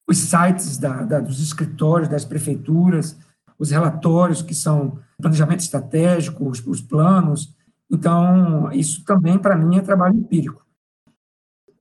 os 0.07 0.17
sites 0.17 0.77
da, 0.77 1.03
da, 1.03 1.19
dos 1.19 1.41
escritórios, 1.41 2.09
das 2.09 2.25
prefeituras, 2.25 3.17
os 3.57 3.71
relatórios 3.71 4.41
que 4.41 4.53
são 4.53 4.99
planejamento 5.21 5.61
estratégico, 5.61 6.49
os, 6.49 6.65
os 6.65 6.81
planos. 6.81 7.55
Então, 7.89 8.71
isso 8.71 9.03
também, 9.05 9.37
para 9.37 9.55
mim, 9.55 9.77
é 9.77 9.81
trabalho 9.81 10.15
empírico 10.15 10.69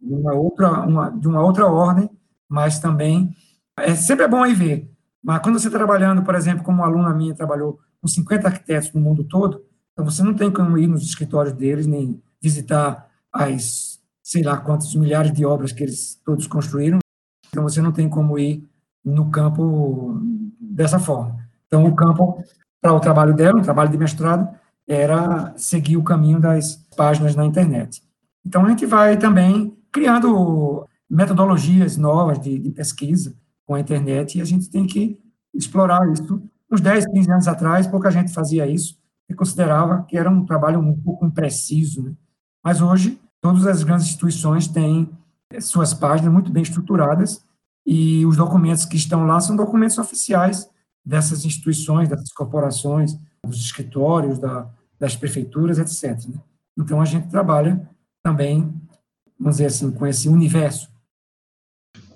uma 0.01 0.33
outra, 0.33 0.81
uma, 0.81 1.11
de 1.11 1.29
uma 1.29 1.43
outra 1.43 1.67
ordem, 1.67 2.11
mas 2.49 2.79
também 2.79 3.35
é 3.79 3.95
sempre 3.95 4.27
bom 4.29 4.43
aí 4.43 4.55
ver. 4.55 4.91
Mas 5.29 5.43
quando 5.43 5.59
você 5.59 5.67
está 5.67 5.77
trabalhando, 5.77 6.23
por 6.23 6.35
exemplo, 6.35 6.65
como 6.65 6.79
uma 6.79 6.87
aluna 6.87 7.13
minha 7.13 7.35
trabalhou 7.35 7.79
com 8.01 8.09
50 8.09 8.49
arquitetos 8.49 8.95
no 8.95 9.01
mundo 9.03 9.23
todo, 9.25 9.63
então 9.93 10.03
você 10.03 10.23
não 10.23 10.33
tem 10.33 10.51
como 10.51 10.79
ir 10.79 10.87
nos 10.87 11.03
escritórios 11.03 11.53
deles, 11.53 11.87
nem 11.87 12.23
visitar 12.41 13.07
as, 13.31 14.01
sei 14.23 14.43
lá 14.43 14.57
quantos 14.57 14.95
milhares 14.95 15.31
de 15.31 15.45
obras 15.45 15.71
que 15.71 15.83
eles 15.83 16.19
todos 16.25 16.47
construíram. 16.47 16.99
Então 17.47 17.63
você 17.63 17.83
não 17.83 17.93
tem 17.93 18.09
como 18.09 18.39
ir 18.39 18.67
no 19.05 19.31
campo 19.31 20.19
dessa 20.59 20.99
forma. 20.99 21.37
Então 21.67 21.85
o 21.85 21.95
campo 21.95 22.43
para 22.81 22.95
o 22.95 23.01
trabalho 23.01 23.35
dela, 23.35 23.59
o 23.59 23.63
trabalho 23.63 23.91
de 23.91 23.99
mestrado, 23.99 24.49
era 24.89 25.53
seguir 25.59 25.99
o 25.99 26.03
caminho 26.03 26.41
das 26.41 26.77
páginas 26.97 27.37
na 27.37 27.45
internet. 27.45 28.03
Então 28.47 28.65
a 28.65 28.71
gente 28.71 28.87
vai 28.87 29.19
também 29.19 29.77
criando 29.93 30.89
metodologias 31.11 31.99
novas 31.99 32.41
de, 32.41 32.59
de, 32.59 32.71
pesquisa 32.71 33.37
com 33.69 33.75
a 33.75 33.81
internet 33.81 34.39
e 34.39 34.41
a 34.41 34.45
gente 34.45 34.71
tem 34.71 34.87
que 34.87 35.21
explorar 35.55 36.11
isso. 36.11 36.43
Uns 36.73 36.81
10, 36.81 37.07
15 37.07 37.31
anos 37.31 37.47
atrás, 37.47 37.87
pouca 37.87 38.11
gente 38.11 38.33
fazia 38.33 38.67
isso 38.67 38.99
e 39.29 39.35
considerava 39.35 40.05
que 40.05 40.17
era 40.17 40.31
um 40.31 40.47
trabalho 40.47 40.81
um 40.81 40.99
pouco 40.99 41.27
impreciso. 41.27 42.03
Né? 42.03 42.15
Mas 42.65 42.81
hoje, 42.81 43.21
todas 43.43 43.67
as 43.67 43.83
grandes 43.83 44.07
instituições 44.07 44.67
têm 44.67 45.11
suas 45.61 45.93
páginas 45.93 46.33
muito 46.33 46.51
bem 46.51 46.63
estruturadas 46.63 47.45
e 47.87 48.25
os 48.25 48.39
documentos 48.39 48.87
que 48.87 48.97
estão 48.97 49.27
lá 49.27 49.39
são 49.39 49.55
documentos 49.55 49.99
oficiais 49.99 50.67
dessas 51.05 51.45
instituições, 51.45 52.09
dessas 52.09 52.33
corporações, 52.33 53.15
dos 53.45 53.61
escritórios, 53.61 54.39
da, 54.39 54.67
das 54.99 55.15
prefeituras, 55.15 55.79
etc. 55.79 56.27
Né? 56.27 56.41
Então, 56.79 57.01
a 57.01 57.05
gente 57.05 57.29
trabalha 57.29 57.87
também 58.23 58.75
vamos 59.39 59.57
dizer 59.57 59.67
assim, 59.67 59.91
com 59.91 60.07
esse 60.07 60.29
universo. 60.29 60.91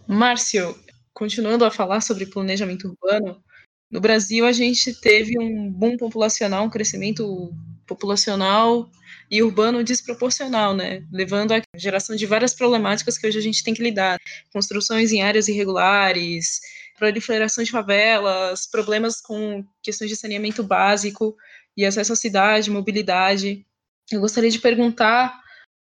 Márcio, 0.09 0.75
continuando 1.23 1.65
a 1.65 1.71
falar 1.71 2.01
sobre 2.01 2.27
planejamento 2.27 2.89
urbano, 2.89 3.41
no 3.89 4.01
Brasil 4.01 4.45
a 4.45 4.51
gente 4.51 4.93
teve 5.01 5.39
um 5.39 5.71
boom 5.71 5.97
populacional, 5.97 6.65
um 6.65 6.69
crescimento 6.69 7.55
populacional 7.87 8.91
e 9.31 9.41
urbano 9.41 9.85
desproporcional, 9.85 10.75
né? 10.75 11.07
Levando 11.13 11.53
à 11.53 11.63
geração 11.77 12.17
de 12.17 12.27
várias 12.27 12.55
problemáticas 12.55 13.17
que 13.17 13.25
hoje 13.25 13.39
a 13.39 13.43
gente 13.43 13.63
tem 13.63 13.73
que 13.73 13.85
lidar. 13.85 14.19
Construções 14.53 15.13
em 15.13 15.23
áreas 15.23 15.47
irregulares, 15.47 16.59
proliferação 16.99 17.63
de 17.63 17.71
favelas, 17.71 18.67
problemas 18.67 19.21
com 19.21 19.65
questões 19.81 20.11
de 20.11 20.17
saneamento 20.17 20.65
básico 20.65 21.37
e 21.77 21.85
acesso 21.85 22.15
à 22.15 22.17
cidade, 22.17 22.69
mobilidade. 22.69 23.65
Eu 24.11 24.21
gostaria 24.21 24.51
de 24.51 24.59
perguntar 24.59 25.41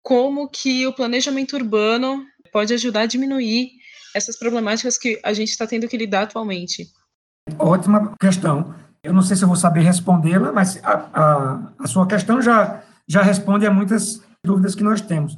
como 0.01 0.49
que 0.49 0.85
o 0.85 0.91
planejamento 0.91 1.55
urbano 1.55 2.25
pode 2.51 2.73
ajudar 2.73 3.03
a 3.03 3.05
diminuir 3.05 3.82
essas 4.13 4.37
problemáticas 4.37 4.97
que 4.97 5.19
a 5.23 5.33
gente 5.33 5.49
está 5.49 5.65
tendo 5.65 5.87
que 5.87 5.97
lidar 5.97 6.23
atualmente? 6.23 6.89
Ótima 7.59 8.13
questão. 8.19 8.73
Eu 9.03 9.13
não 9.13 9.21
sei 9.21 9.35
se 9.35 9.43
eu 9.43 9.47
vou 9.47 9.57
saber 9.57 9.81
respondê-la, 9.81 10.51
mas 10.51 10.81
a, 10.83 11.09
a, 11.13 11.73
a, 11.79 11.87
sua 11.87 12.07
questão 12.07 12.41
já, 12.41 12.81
já 13.07 13.21
responde 13.21 13.65
a 13.65 13.71
muitas 13.71 14.23
dúvidas 14.45 14.75
que 14.75 14.83
nós 14.83 15.01
temos. 15.01 15.37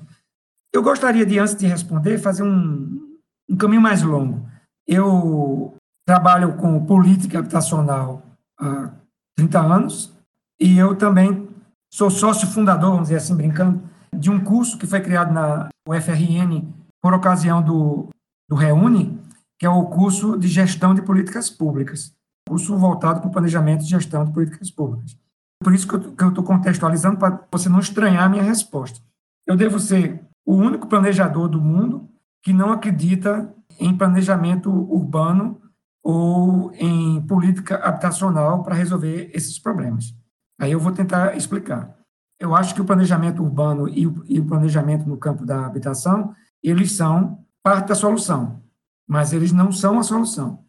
Eu 0.74 0.84
gostaria 0.84 1.26
de, 1.26 1.40
antes 1.40 1.56
de 1.56 1.66
responder, 1.66 2.20
fazer 2.20 2.44
um, 2.44 3.18
um 3.50 3.58
caminho 3.58 3.82
mais 3.82 4.04
longo. 4.04 4.48
Eu 4.88 5.76
trabalho 6.08 6.56
com 6.58 6.86
política 6.86 7.40
habitacional 7.40 8.22
há 8.60 8.92
30 9.36 9.60
anos 9.60 10.14
e 10.60 10.78
eu 10.78 10.96
também 10.96 11.48
sou 11.92 12.10
sócio 12.12 12.48
fundador, 12.48 12.92
vamos 12.92 13.08
dizer 13.08 13.18
assim, 13.18 13.36
brincando, 13.36 13.82
de 14.14 14.30
um 14.30 14.44
curso 14.44 14.78
que 14.78 14.86
foi 14.86 15.02
criado 15.02 15.34
na 15.34 15.70
UFRN 15.88 16.62
por 17.02 17.14
ocasião 17.14 17.64
do, 17.64 18.10
do 18.50 18.56
Reúne, 18.56 19.20
que 19.60 19.66
é 19.66 19.70
o 19.70 19.86
curso 19.86 20.38
de 20.38 20.48
Gestão 20.48 20.94
de 20.94 21.02
Políticas 21.02 21.50
Públicas, 21.50 22.14
curso 22.48 22.78
voltado 22.78 23.20
para 23.20 23.30
o 23.30 23.32
planejamento 23.32 23.84
e 23.84 23.88
gestão 23.88 24.24
de 24.24 24.32
políticas 24.32 24.70
públicas. 24.70 25.18
Por 25.64 25.74
isso 25.74 25.88
que 25.88 26.24
eu 26.24 26.30
estou 26.30 26.44
contextualizando, 26.44 27.18
para 27.18 27.48
você 27.52 27.70
não 27.70 27.80
estranhar 27.80 28.26
a 28.26 28.30
minha 28.30 28.44
resposta. 28.44 29.00
Eu 29.48 29.56
devo 29.56 29.80
ser 29.80 30.22
o 30.46 30.54
único 30.54 30.88
planejador 30.88 31.48
do 31.48 31.62
mundo 31.62 32.10
que 32.44 32.54
não 32.54 32.72
acredita 32.72 33.52
em 33.80 33.98
planejamento 33.98 34.70
urbano 34.70 35.60
ou 36.04 36.72
em 36.76 37.22
política 37.26 37.78
habitacional 37.78 38.62
para 38.62 38.76
resolver 38.76 39.32
esses 39.34 39.58
problemas. 39.58 40.14
Aí 40.60 40.72
eu 40.72 40.80
vou 40.80 40.92
tentar 40.92 41.36
explicar 41.36 41.96
eu 42.40 42.54
acho 42.54 42.76
que 42.76 42.82
o 42.82 42.86
planejamento 42.86 43.42
urbano 43.42 43.88
e 43.88 44.06
o, 44.06 44.24
e 44.28 44.40
o, 44.40 44.46
planejamento 44.46 45.08
no 45.08 45.18
campo 45.18 45.46
da 45.46 45.66
habitação, 45.66 46.34
eles 46.62 46.92
são 46.92 47.45
parte 47.66 47.88
da 47.88 47.96
solução, 47.96 48.62
mas 49.08 49.34
eles 49.34 49.52
não 49.52 49.72
são 49.72 49.98
a 49.98 50.04
solução. 50.04 50.64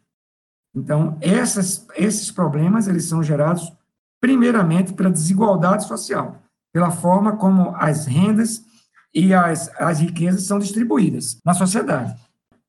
Então, 0.75 1.15
essas, 1.21 1.85
esses 1.95 2.31
problemas, 2.31 2.87
eles 2.87 3.05
são 3.05 3.21
gerados 3.21 3.71
primeiramente 4.19 4.93
pela 4.93 5.11
desigualdade 5.11 5.87
social, 5.87 6.41
pela 6.73 6.89
forma 6.89 7.37
como 7.37 7.75
as 7.75 8.07
rendas 8.07 8.65
e 9.13 9.31
as, 9.31 9.69
as 9.79 9.99
riquezas 9.99 10.47
são 10.47 10.57
distribuídas 10.57 11.39
na 11.45 11.53
sociedade. 11.53 12.19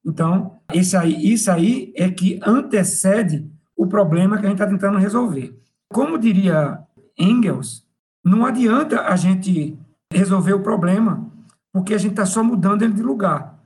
Então, 0.05 0.59
esse 0.75 0.95
aí, 0.95 1.33
isso 1.33 1.51
aí 1.51 1.91
é 1.97 2.11
que 2.11 2.39
antecede 2.45 3.51
o 3.75 3.87
problema 3.87 4.37
que 4.37 4.45
a 4.45 4.51
gente 4.51 4.61
está 4.61 4.67
tentando 4.67 4.99
resolver. 4.99 5.59
Como 5.91 6.19
diria 6.19 6.81
Engels, 7.19 7.83
não 8.23 8.45
adianta 8.45 9.07
a 9.07 9.17
gente 9.17 9.79
resolver 10.13 10.53
o 10.53 10.63
problema, 10.63 11.27
porque 11.73 11.95
a 11.95 11.99
gente 11.99 12.11
está 12.11 12.27
só 12.27 12.45
mudando 12.45 12.83
ele 12.83 12.93
de 12.93 13.03
lugar. 13.03 13.58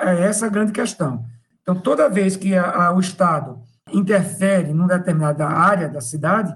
É 0.00 0.22
essa 0.22 0.46
a 0.46 0.48
grande 0.50 0.72
questão. 0.72 1.24
Então, 1.62 1.74
toda 1.74 2.08
vez 2.08 2.36
que 2.36 2.54
a, 2.54 2.86
a, 2.86 2.92
o 2.92 3.00
Estado 3.00 3.60
interfere 3.92 4.72
numa 4.72 4.88
determinada 4.88 5.46
área 5.46 5.88
da 5.88 6.00
cidade, 6.00 6.54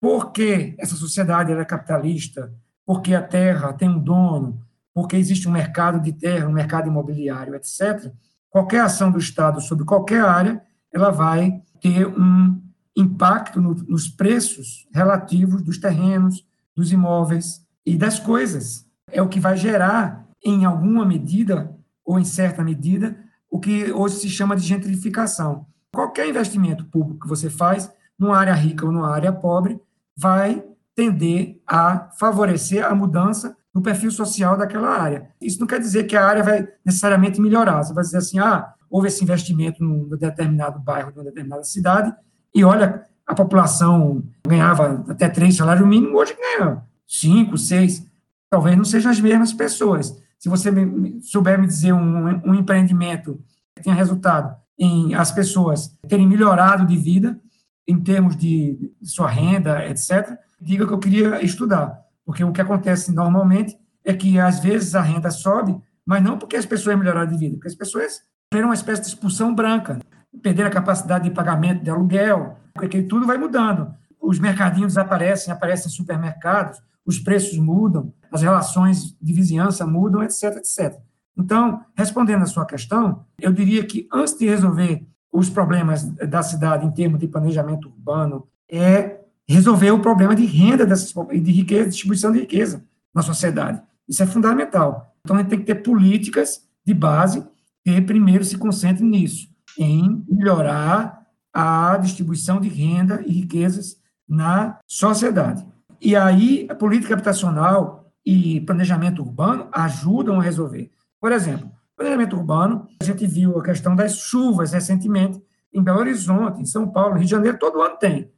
porque 0.00 0.74
essa 0.78 0.94
sociedade 0.94 1.52
é 1.52 1.64
capitalista, 1.64 2.52
porque 2.86 3.14
a 3.14 3.22
terra 3.22 3.72
tem 3.72 3.88
um 3.88 3.98
dono, 3.98 4.60
porque 4.92 5.16
existe 5.16 5.48
um 5.48 5.52
mercado 5.52 6.00
de 6.00 6.12
terra, 6.12 6.46
um 6.46 6.52
mercado 6.52 6.88
imobiliário, 6.88 7.54
etc., 7.54 8.12
qualquer 8.48 8.82
ação 8.82 9.10
do 9.10 9.18
Estado 9.18 9.60
sobre 9.60 9.84
qualquer 9.84 10.22
área, 10.22 10.62
ela 10.92 11.10
vai 11.10 11.60
ter 11.80 12.06
um 12.06 12.62
impacto 12.96 13.60
no, 13.60 13.74
nos 13.74 14.08
preços 14.08 14.86
relativos 14.94 15.62
dos 15.62 15.78
terrenos, 15.78 16.46
dos 16.76 16.92
imóveis 16.92 17.64
e 17.84 17.96
das 17.96 18.20
coisas. 18.20 18.86
É 19.10 19.20
o 19.20 19.28
que 19.28 19.40
vai 19.40 19.56
gerar, 19.56 20.28
em 20.44 20.64
alguma 20.64 21.04
medida, 21.04 21.74
ou 22.04 22.18
em 22.18 22.24
certa 22.24 22.62
medida, 22.62 23.16
o 23.50 23.58
que 23.58 23.92
hoje 23.92 24.16
se 24.16 24.28
chama 24.28 24.56
de 24.56 24.66
gentrificação. 24.66 25.66
Qualquer 25.92 26.28
investimento 26.28 26.84
público 26.86 27.20
que 27.20 27.28
você 27.28 27.48
faz, 27.48 27.90
numa 28.18 28.36
área 28.36 28.52
rica 28.52 28.84
ou 28.84 28.92
numa 28.92 29.10
área 29.10 29.32
pobre, 29.32 29.80
vai 30.16 30.64
tender 30.94 31.60
a 31.66 32.10
favorecer 32.18 32.84
a 32.84 32.94
mudança 32.94 33.56
no 33.72 33.82
perfil 33.82 34.10
social 34.10 34.56
daquela 34.56 34.88
área. 34.88 35.30
Isso 35.40 35.58
não 35.58 35.66
quer 35.66 35.80
dizer 35.80 36.04
que 36.04 36.16
a 36.16 36.26
área 36.26 36.42
vai 36.42 36.68
necessariamente 36.84 37.40
melhorar. 37.40 37.82
Você 37.82 37.92
vai 37.92 38.04
dizer 38.04 38.18
assim, 38.18 38.38
ah, 38.38 38.72
houve 38.88 39.08
esse 39.08 39.24
investimento 39.24 39.82
num 39.82 40.08
determinado 40.16 40.78
bairro, 40.78 41.10
numa 41.10 41.24
determinada 41.24 41.64
cidade, 41.64 42.14
e 42.54 42.64
olha, 42.64 43.04
a 43.26 43.34
população 43.34 44.22
ganhava 44.46 45.04
até 45.08 45.28
três 45.28 45.56
salários 45.56 45.86
mínimos, 45.86 46.14
hoje 46.14 46.36
ganha 46.36 46.82
cinco, 47.06 47.58
seis. 47.58 48.06
Talvez 48.48 48.76
não 48.76 48.84
sejam 48.84 49.10
as 49.10 49.20
mesmas 49.20 49.52
pessoas. 49.52 50.22
Se 50.44 50.50
você 50.50 50.70
me, 50.70 51.22
souber 51.22 51.58
me 51.58 51.66
dizer 51.66 51.94
um, 51.94 52.26
um 52.44 52.54
empreendimento 52.54 53.42
que 53.74 53.82
tenha 53.82 53.96
resultado 53.96 54.54
em 54.78 55.14
as 55.14 55.32
pessoas 55.32 55.96
terem 56.06 56.28
melhorado 56.28 56.84
de 56.86 56.98
vida 56.98 57.40
em 57.88 57.98
termos 57.98 58.36
de 58.36 58.92
sua 59.02 59.26
renda, 59.26 59.88
etc., 59.88 60.36
diga 60.60 60.86
que 60.86 60.92
eu 60.92 60.98
queria 60.98 61.42
estudar. 61.42 61.98
Porque 62.26 62.44
o 62.44 62.52
que 62.52 62.60
acontece 62.60 63.10
normalmente 63.10 63.74
é 64.04 64.12
que, 64.12 64.38
às 64.38 64.60
vezes, 64.60 64.94
a 64.94 65.00
renda 65.00 65.30
sobe, 65.30 65.80
mas 66.04 66.22
não 66.22 66.36
porque 66.36 66.56
as 66.56 66.66
pessoas 66.66 66.98
melhoraram 66.98 67.30
de 67.32 67.38
vida, 67.38 67.54
porque 67.54 67.68
as 67.68 67.74
pessoas 67.74 68.20
tiveram 68.52 68.68
uma 68.68 68.74
espécie 68.74 69.00
de 69.00 69.08
expulsão 69.08 69.54
branca, 69.54 69.98
perderam 70.42 70.68
a 70.68 70.72
capacidade 70.72 71.24
de 71.24 71.34
pagamento 71.34 71.82
de 71.82 71.88
aluguel, 71.88 72.58
porque 72.74 73.02
tudo 73.02 73.26
vai 73.26 73.38
mudando. 73.38 73.94
Os 74.20 74.38
mercadinhos 74.38 74.98
aparecem, 74.98 75.50
aparecem 75.50 75.90
supermercados, 75.90 76.82
os 77.06 77.18
preços 77.18 77.58
mudam, 77.58 78.12
as 78.34 78.42
relações 78.42 79.16
de 79.22 79.32
vizinhança 79.32 79.86
mudam, 79.86 80.22
etc, 80.22 80.56
etc. 80.56 80.98
Então, 81.36 81.84
respondendo 81.96 82.42
à 82.42 82.46
sua 82.46 82.66
questão, 82.66 83.24
eu 83.40 83.52
diria 83.52 83.84
que 83.86 84.08
antes 84.12 84.36
de 84.36 84.46
resolver 84.46 85.06
os 85.32 85.48
problemas 85.48 86.02
da 86.02 86.42
cidade 86.42 86.84
em 86.84 86.90
termos 86.90 87.20
de 87.20 87.28
planejamento 87.28 87.88
urbano, 87.88 88.46
é 88.70 89.20
resolver 89.48 89.90
o 89.90 90.00
problema 90.00 90.34
de 90.34 90.44
renda 90.44 90.84
dessas, 90.84 91.12
de 91.12 91.52
riqueza, 91.52 91.90
distribuição 91.90 92.32
de 92.32 92.40
riqueza 92.40 92.84
na 93.14 93.22
sociedade. 93.22 93.80
Isso 94.08 94.22
é 94.22 94.26
fundamental. 94.26 95.14
Então, 95.20 95.36
a 95.36 95.40
gente 95.40 95.48
tem 95.48 95.58
que 95.60 95.64
ter 95.64 95.76
políticas 95.76 96.68
de 96.84 96.92
base 96.92 97.46
que 97.84 98.00
primeiro 98.00 98.44
se 98.44 98.58
concentrem 98.58 99.08
nisso, 99.08 99.48
em 99.78 100.24
melhorar 100.28 101.24
a 101.52 101.96
distribuição 101.98 102.60
de 102.60 102.68
renda 102.68 103.22
e 103.26 103.32
riquezas 103.32 103.96
na 104.28 104.78
sociedade. 104.86 105.64
E 106.00 106.16
aí, 106.16 106.66
a 106.68 106.74
política 106.74 107.14
habitacional 107.14 108.03
e 108.24 108.60
planejamento 108.62 109.22
urbano 109.22 109.68
ajudam 109.72 110.40
a 110.40 110.42
resolver. 110.42 110.90
Por 111.20 111.32
exemplo, 111.32 111.70
planejamento 111.96 112.36
urbano, 112.36 112.88
a 113.00 113.04
gente 113.04 113.26
viu 113.26 113.58
a 113.58 113.62
questão 113.62 113.94
das 113.94 114.16
chuvas 114.16 114.72
recentemente 114.72 115.42
em 115.72 115.82
Belo 115.82 115.98
Horizonte, 115.98 116.60
em 116.62 116.66
São 116.66 116.88
Paulo, 116.88 117.14
Rio 117.14 117.24
de 117.24 117.30
Janeiro, 117.30 117.58
todo 117.58 117.82
ano 117.82 117.96
tem. 117.96 118.30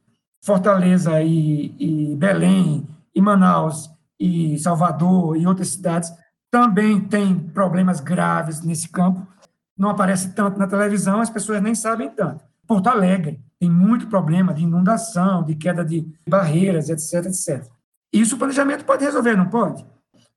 Fortaleza 0.43 1.21
e, 1.21 1.73
e 1.79 2.15
Belém, 2.15 2.87
e 3.13 3.21
Manaus, 3.21 3.89
e 4.19 4.57
Salvador 4.59 5.37
e 5.37 5.45
outras 5.45 5.69
cidades 5.69 6.11
também 6.49 6.99
têm 6.99 7.37
problemas 7.37 7.99
graves 7.99 8.61
nesse 8.61 8.89
campo. 8.89 9.25
Não 9.77 9.89
aparece 9.89 10.33
tanto 10.33 10.57
na 10.57 10.67
televisão, 10.67 11.21
as 11.21 11.29
pessoas 11.29 11.61
nem 11.61 11.75
sabem 11.75 12.09
tanto. 12.09 12.43
Porto 12.65 12.87
Alegre 12.87 13.39
tem 13.59 13.69
muito 13.69 14.07
problema 14.07 14.53
de 14.53 14.63
inundação, 14.63 15.43
de 15.43 15.55
queda 15.55 15.83
de 15.85 16.07
barreiras, 16.27 16.89
etc, 16.89 17.25
etc. 17.25 17.65
Isso 18.11 18.35
o 18.35 18.37
planejamento 18.37 18.85
pode 18.85 19.03
resolver, 19.03 19.35
não 19.35 19.49
pode? 19.49 19.85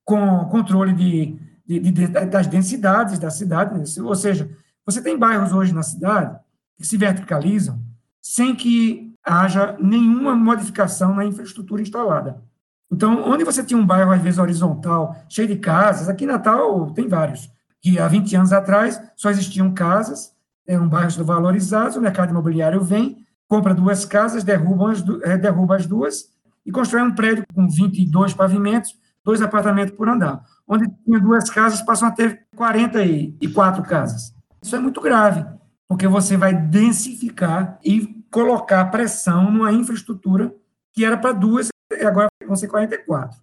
Com 0.04 0.44
controle 0.46 0.92
de, 0.92 1.38
de, 1.66 1.78
de, 1.90 2.06
das 2.09 2.46
densidades 2.46 3.18
da 3.18 3.30
cidade. 3.30 3.78
Né? 3.78 3.85
Ou 4.04 4.14
seja, 4.14 4.50
você 4.85 5.02
tem 5.02 5.18
bairros 5.18 5.52
hoje 5.52 5.72
na 5.72 5.83
cidade 5.83 6.38
que 6.76 6.87
se 6.87 6.96
verticalizam 6.96 7.80
sem 8.20 8.54
que 8.54 9.14
haja 9.24 9.76
nenhuma 9.80 10.35
modificação 10.35 11.14
na 11.14 11.24
infraestrutura 11.24 11.83
instalada. 11.83 12.42
Então, 12.90 13.22
onde 13.28 13.44
você 13.44 13.62
tinha 13.62 13.78
um 13.78 13.87
bairro, 13.87 14.11
às 14.11 14.20
vezes, 14.20 14.38
horizontal, 14.38 15.14
cheio 15.28 15.46
de 15.46 15.56
casas, 15.56 16.09
aqui 16.09 16.24
em 16.24 16.28
Natal 16.28 16.90
tem 16.90 17.06
vários, 17.06 17.50
que 17.80 17.98
há 17.98 18.09
20 18.09 18.35
anos 18.37 18.52
atrás 18.52 19.00
só 19.16 19.30
existiam 19.30 19.72
casas, 19.72 20.33
eram 20.66 20.88
bairros 20.88 21.16
valorizados, 21.16 21.96
o 21.96 22.00
mercado 22.00 22.30
imobiliário 22.30 22.83
vem, 22.83 23.24
compra 23.48 23.74
duas 23.74 24.04
casas, 24.04 24.44
derruba 24.44 24.92
as, 24.92 25.04
eh, 25.22 25.38
derruba 25.38 25.76
as 25.76 25.87
duas 25.87 26.30
e 26.64 26.70
constrói 26.70 27.03
um 27.03 27.14
prédio 27.14 27.44
com 27.55 27.68
22 27.68 28.35
pavimentos, 28.35 28.94
dois 29.25 29.42
apartamentos 29.42 29.94
por 29.94 30.09
andar. 30.09 30.42
Onde 30.66 30.88
tinha 31.05 31.20
duas 31.20 31.49
casas, 31.51 31.83
passam 31.83 32.09
a 32.09 32.11
ter 32.11 32.46
44 32.55 33.83
casas. 33.83 34.35
Isso 34.62 34.77
é 34.77 34.79
muito 34.79 35.01
grave, 35.01 35.44
porque 35.88 36.07
você 36.07 36.37
vai 36.37 36.55
densificar 36.55 37.79
e 37.85 38.25
colocar 38.31 38.85
pressão 38.87 39.51
numa 39.51 39.73
infraestrutura 39.73 40.55
que 40.92 41.05
era 41.05 41.16
para 41.16 41.33
duas, 41.33 41.68
e 41.92 42.05
agora 42.05 42.29
vão 42.46 42.57
ser 42.57 42.68
44. 42.68 43.40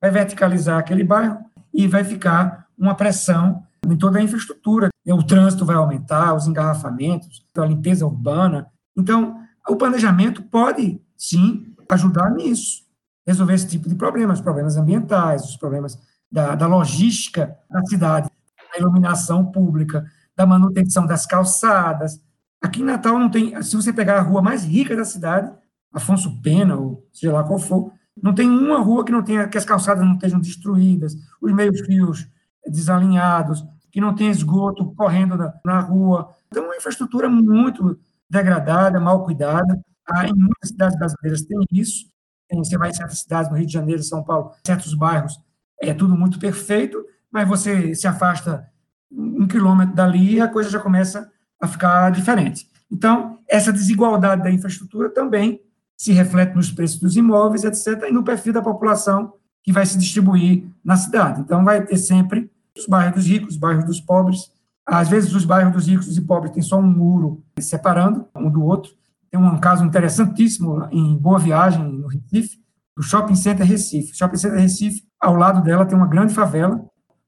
Vai 0.00 0.10
verticalizar 0.10 0.78
aquele 0.78 1.04
bairro 1.04 1.38
e 1.72 1.86
vai 1.86 2.04
ficar 2.04 2.66
uma 2.76 2.94
pressão 2.94 3.62
em 3.86 3.96
toda 3.96 4.18
a 4.18 4.22
infraestrutura. 4.22 4.88
O 5.06 5.22
trânsito 5.22 5.64
vai 5.64 5.76
aumentar, 5.76 6.34
os 6.34 6.46
engarrafamentos, 6.46 7.44
a 7.56 7.64
limpeza 7.64 8.04
urbana. 8.04 8.66
Então, 8.96 9.40
o 9.68 9.76
planejamento 9.76 10.42
pode, 10.42 11.00
sim, 11.16 11.74
ajudar 11.94 12.30
nisso, 12.30 12.84
resolver 13.26 13.54
esse 13.54 13.68
tipo 13.68 13.88
de 13.88 13.94
problemas, 13.94 14.40
problemas 14.40 14.76
ambientais, 14.76 15.44
os 15.44 15.56
problemas 15.56 15.98
da, 16.30 16.54
da 16.54 16.66
logística 16.66 17.56
da 17.70 17.84
cidade, 17.84 18.28
da 18.72 18.78
iluminação 18.78 19.44
pública, 19.46 20.04
da 20.36 20.46
manutenção 20.46 21.06
das 21.06 21.26
calçadas. 21.26 22.20
Aqui 22.62 22.80
em 22.80 22.84
Natal 22.84 23.18
não 23.18 23.30
tem, 23.30 23.60
se 23.62 23.76
você 23.76 23.92
pegar 23.92 24.18
a 24.18 24.22
rua 24.22 24.42
mais 24.42 24.64
rica 24.64 24.96
da 24.96 25.04
cidade, 25.04 25.52
Afonso 25.92 26.40
Pena, 26.42 26.76
ou 26.76 27.08
seja 27.12 27.32
lá 27.32 27.42
qual 27.42 27.58
for, 27.58 27.92
não 28.20 28.34
tem 28.34 28.48
uma 28.48 28.78
rua 28.78 29.04
que 29.04 29.12
não 29.12 29.22
tenha 29.22 29.46
que 29.48 29.58
as 29.58 29.64
calçadas 29.64 30.04
não 30.04 30.14
estejam 30.14 30.40
destruídas, 30.40 31.14
os 31.40 31.52
meios 31.52 31.80
fios 31.80 32.26
desalinhados, 32.66 33.64
que 33.90 34.00
não 34.00 34.14
tem 34.14 34.28
esgoto 34.28 34.94
correndo 34.94 35.36
na, 35.36 35.54
na 35.64 35.80
rua. 35.80 36.30
Então, 36.48 36.64
uma 36.64 36.76
infraestrutura 36.76 37.28
muito 37.28 37.98
degradada, 38.28 39.00
mal 39.00 39.24
cuidada. 39.24 39.80
Ah, 40.08 40.26
em 40.26 40.34
muitas 40.34 40.70
cidades 40.70 40.98
brasileiras 40.98 41.42
tem 41.42 41.58
isso. 41.72 42.06
Você 42.52 42.78
vai 42.78 42.90
em 42.90 42.94
certas 42.94 43.20
cidades, 43.20 43.50
no 43.50 43.56
Rio 43.56 43.66
de 43.66 43.72
Janeiro, 43.72 44.02
São 44.02 44.22
Paulo, 44.22 44.52
certos 44.64 44.94
bairros, 44.94 45.38
é 45.80 45.92
tudo 45.92 46.16
muito 46.16 46.38
perfeito, 46.38 47.04
mas 47.30 47.48
você 47.48 47.94
se 47.94 48.06
afasta 48.06 48.66
um 49.10 49.46
quilômetro 49.46 49.94
dali 49.94 50.34
e 50.34 50.40
a 50.40 50.48
coisa 50.48 50.70
já 50.70 50.78
começa 50.78 51.30
a 51.60 51.66
ficar 51.66 52.10
diferente. 52.10 52.68
Então, 52.90 53.38
essa 53.48 53.72
desigualdade 53.72 54.42
da 54.42 54.50
infraestrutura 54.50 55.10
também 55.10 55.60
se 55.96 56.12
reflete 56.12 56.54
nos 56.54 56.70
preços 56.70 57.00
dos 57.00 57.16
imóveis, 57.16 57.64
etc., 57.64 58.04
e 58.08 58.12
no 58.12 58.22
perfil 58.22 58.52
da 58.52 58.62
população 58.62 59.32
que 59.62 59.72
vai 59.72 59.84
se 59.84 59.98
distribuir 59.98 60.64
na 60.84 60.96
cidade. 60.96 61.40
Então, 61.40 61.64
vai 61.64 61.84
ter 61.84 61.96
sempre 61.96 62.50
os 62.78 62.86
bairros 62.86 63.14
dos 63.16 63.26
ricos, 63.26 63.54
os 63.54 63.56
bairros 63.56 63.84
dos 63.84 64.00
pobres. 64.00 64.52
Às 64.84 65.08
vezes, 65.08 65.34
os 65.34 65.44
bairros 65.44 65.72
dos 65.72 65.86
ricos 65.86 66.16
e 66.16 66.20
pobres 66.20 66.52
têm 66.52 66.62
só 66.62 66.78
um 66.78 66.86
muro 66.86 67.42
separando 67.58 68.28
um 68.36 68.48
do 68.48 68.62
outro. 68.62 68.92
Tem 69.30 69.40
um 69.40 69.58
caso 69.58 69.84
interessantíssimo 69.84 70.86
em 70.90 71.16
Boa 71.16 71.38
Viagem, 71.38 71.82
no 71.84 72.08
Recife, 72.08 72.58
do 72.96 73.02
Shopping 73.02 73.34
Center 73.34 73.66
Recife. 73.66 74.12
O 74.12 74.16
Shopping 74.16 74.36
Center 74.36 74.58
Recife, 74.58 75.02
ao 75.20 75.34
lado 75.34 75.62
dela, 75.62 75.84
tem 75.84 75.96
uma 75.96 76.06
grande 76.06 76.32
favela. 76.32 76.84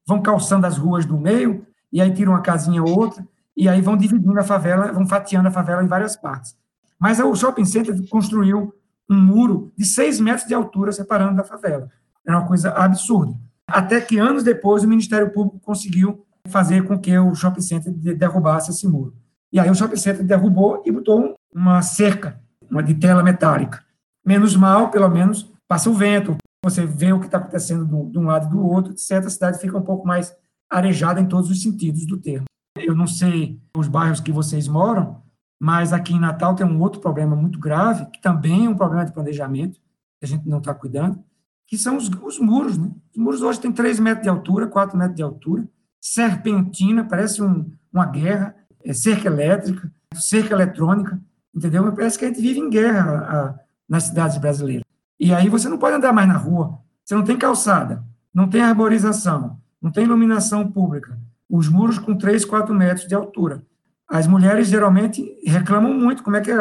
Vão 0.07 0.21
calçando 0.21 0.65
as 0.65 0.77
ruas 0.77 1.05
do 1.05 1.17
meio, 1.17 1.65
e 1.91 2.01
aí 2.01 2.13
tiram 2.13 2.33
uma 2.33 2.41
casinha 2.41 2.81
ou 2.81 2.97
outra, 2.97 3.27
e 3.55 3.67
aí 3.67 3.81
vão 3.81 3.95
dividindo 3.95 4.39
a 4.39 4.43
favela, 4.43 4.91
vão 4.91 5.05
fatiando 5.05 5.47
a 5.47 5.51
favela 5.51 5.83
em 5.83 5.87
várias 5.87 6.15
partes. 6.15 6.55
Mas 6.99 7.19
o 7.19 7.35
shopping 7.35 7.65
center 7.65 7.95
construiu 8.09 8.73
um 9.09 9.19
muro 9.19 9.71
de 9.77 9.85
seis 9.85 10.19
metros 10.19 10.47
de 10.47 10.53
altura 10.53 10.91
separando 10.91 11.35
da 11.35 11.43
favela. 11.43 11.89
Era 12.25 12.37
uma 12.39 12.47
coisa 12.47 12.71
absurda. 12.71 13.33
Até 13.67 14.01
que 14.01 14.17
anos 14.17 14.43
depois 14.43 14.83
o 14.83 14.87
Ministério 14.87 15.31
Público 15.31 15.59
conseguiu 15.59 16.25
fazer 16.47 16.85
com 16.85 16.97
que 16.97 17.17
o 17.17 17.33
shopping 17.35 17.61
center 17.61 17.93
derrubasse 17.93 18.71
esse 18.71 18.87
muro. 18.87 19.13
E 19.51 19.59
aí 19.59 19.69
o 19.69 19.75
shopping 19.75 19.95
center 19.95 20.23
derrubou 20.23 20.81
e 20.85 20.91
botou 20.91 21.35
uma 21.53 21.81
cerca, 21.81 22.39
uma 22.69 22.83
de 22.83 22.93
tela 22.93 23.23
metálica. 23.23 23.83
Menos 24.25 24.55
mal, 24.55 24.91
pelo 24.91 25.09
menos, 25.09 25.51
passa 25.67 25.89
o 25.89 25.93
vento, 25.93 26.37
você 26.63 26.85
vê 26.85 27.13
o 27.13 27.19
que 27.19 27.25
está 27.25 27.37
acontecendo 27.37 27.85
de 28.09 28.17
um 28.17 28.25
lado 28.25 28.47
e 28.47 28.49
do 28.49 28.65
outro, 28.65 28.91
etc. 28.91 29.25
A 29.25 29.29
cidade 29.29 29.59
fica 29.59 29.77
um 29.77 29.81
pouco 29.81 30.05
mais 30.07 30.35
arejada 30.69 31.19
em 31.19 31.25
todos 31.25 31.49
os 31.49 31.61
sentidos 31.61 32.05
do 32.05 32.17
termo. 32.17 32.45
Eu 32.77 32.95
não 32.95 33.07
sei 33.07 33.59
os 33.75 33.87
bairros 33.87 34.19
que 34.19 34.31
vocês 34.31 34.67
moram, 34.67 35.21
mas 35.59 35.91
aqui 35.91 36.13
em 36.13 36.19
Natal 36.19 36.55
tem 36.55 36.65
um 36.65 36.79
outro 36.79 37.01
problema 37.01 37.35
muito 37.35 37.59
grave, 37.59 38.05
que 38.07 38.21
também 38.21 38.65
é 38.65 38.69
um 38.69 38.75
problema 38.75 39.05
de 39.05 39.11
planejamento, 39.11 39.79
que 40.19 40.25
a 40.25 40.27
gente 40.27 40.47
não 40.47 40.59
está 40.59 40.73
cuidando, 40.73 41.23
que 41.67 41.77
são 41.77 41.97
os, 41.97 42.09
os, 42.09 42.39
muros. 42.39 42.77
Né? 42.77 42.89
Os 43.11 43.17
muros 43.17 43.41
hoje 43.41 43.59
têm 43.59 43.71
3 43.71 43.99
metros 43.99 44.23
de 44.23 44.29
altura, 44.29 44.67
4 44.67 44.97
metros 44.97 45.15
de 45.15 45.23
altura, 45.23 45.67
serpentina, 46.01 47.03
parece 47.03 47.41
um, 47.41 47.69
uma 47.91 48.05
guerra, 48.05 48.55
é 48.83 48.93
cerca 48.93 49.27
elétrica, 49.27 49.91
cerca 50.15 50.53
eletrônica, 50.53 51.19
entendeu? 51.55 51.91
Parece 51.93 52.17
que 52.17 52.25
a 52.25 52.27
gente 52.27 52.41
vive 52.41 52.59
em 52.59 52.69
guerra 52.69 53.17
a, 53.17 53.59
nas 53.87 54.03
cidades 54.03 54.37
brasileiras. 54.37 54.83
E 55.19 55.33
aí 55.33 55.49
você 55.49 55.67
não 55.67 55.77
pode 55.77 55.95
andar 55.95 56.13
mais 56.13 56.27
na 56.27 56.37
rua, 56.37 56.79
você 57.03 57.15
não 57.15 57.23
tem 57.23 57.37
calçada, 57.37 58.03
não 58.33 58.47
tem 58.47 58.61
arborização, 58.61 59.59
não 59.81 59.91
tem 59.91 60.03
iluminação 60.03 60.69
pública, 60.71 61.19
os 61.49 61.67
muros 61.67 61.97
com 61.97 62.15
3, 62.15 62.45
4 62.45 62.73
metros 62.73 63.07
de 63.07 63.15
altura. 63.15 63.63
As 64.07 64.27
mulheres 64.27 64.67
geralmente 64.67 65.23
reclamam 65.45 65.93
muito 65.93 66.23
como 66.23 66.35
é 66.35 66.41
que 66.41 66.51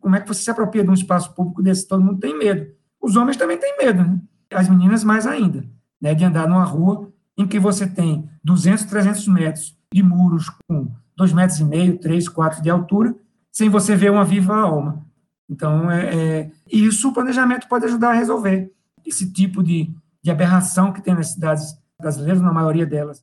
como 0.00 0.16
é 0.16 0.20
que 0.20 0.28
você 0.28 0.42
se 0.42 0.50
apropria 0.50 0.84
de 0.84 0.90
um 0.90 0.94
espaço 0.94 1.34
público 1.34 1.62
desse, 1.62 1.88
todo 1.88 2.04
mundo 2.04 2.20
tem 2.20 2.38
medo. 2.38 2.70
Os 3.00 3.16
homens 3.16 3.36
também 3.36 3.58
têm 3.58 3.76
medo, 3.78 4.02
né? 4.02 4.20
As 4.50 4.68
meninas 4.68 5.02
mais 5.02 5.26
ainda, 5.26 5.64
né, 6.00 6.14
de 6.14 6.24
andar 6.24 6.46
numa 6.46 6.64
rua 6.64 7.10
em 7.36 7.46
que 7.46 7.58
você 7.58 7.86
tem 7.86 8.28
200, 8.42 8.84
300 8.84 9.28
metros 9.28 9.78
de 9.92 10.02
muros 10.02 10.50
com 10.66 10.92
2 11.16 11.32
metros 11.32 11.60
e 11.60 11.64
meio, 11.64 11.98
3, 11.98 12.28
4 12.28 12.62
de 12.62 12.70
altura, 12.70 13.14
sem 13.58 13.68
você 13.68 13.96
ver 13.96 14.12
uma 14.12 14.24
viva 14.24 14.54
alma. 14.54 15.04
Então, 15.50 15.90
é, 15.90 16.14
é, 16.14 16.50
isso 16.70 17.08
o 17.08 17.12
planejamento 17.12 17.66
pode 17.66 17.86
ajudar 17.86 18.10
a 18.10 18.12
resolver 18.12 18.70
esse 19.04 19.32
tipo 19.32 19.64
de, 19.64 19.90
de 20.22 20.30
aberração 20.30 20.92
que 20.92 21.02
tem 21.02 21.12
nas 21.12 21.32
cidades 21.32 21.76
brasileiras, 22.00 22.40
na 22.40 22.52
maioria 22.52 22.86
delas. 22.86 23.20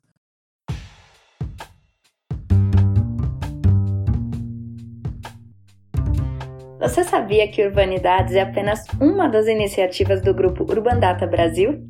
Você 6.81 7.05
sabia 7.05 7.49
que 7.49 7.65
Urbanidades 7.65 8.35
é 8.35 8.41
apenas 8.41 8.83
uma 8.99 9.29
das 9.29 9.47
iniciativas 9.47 10.21
do 10.21 10.33
grupo 10.33 10.69
Urbandata 10.69 11.25
Brasil? 11.25 11.81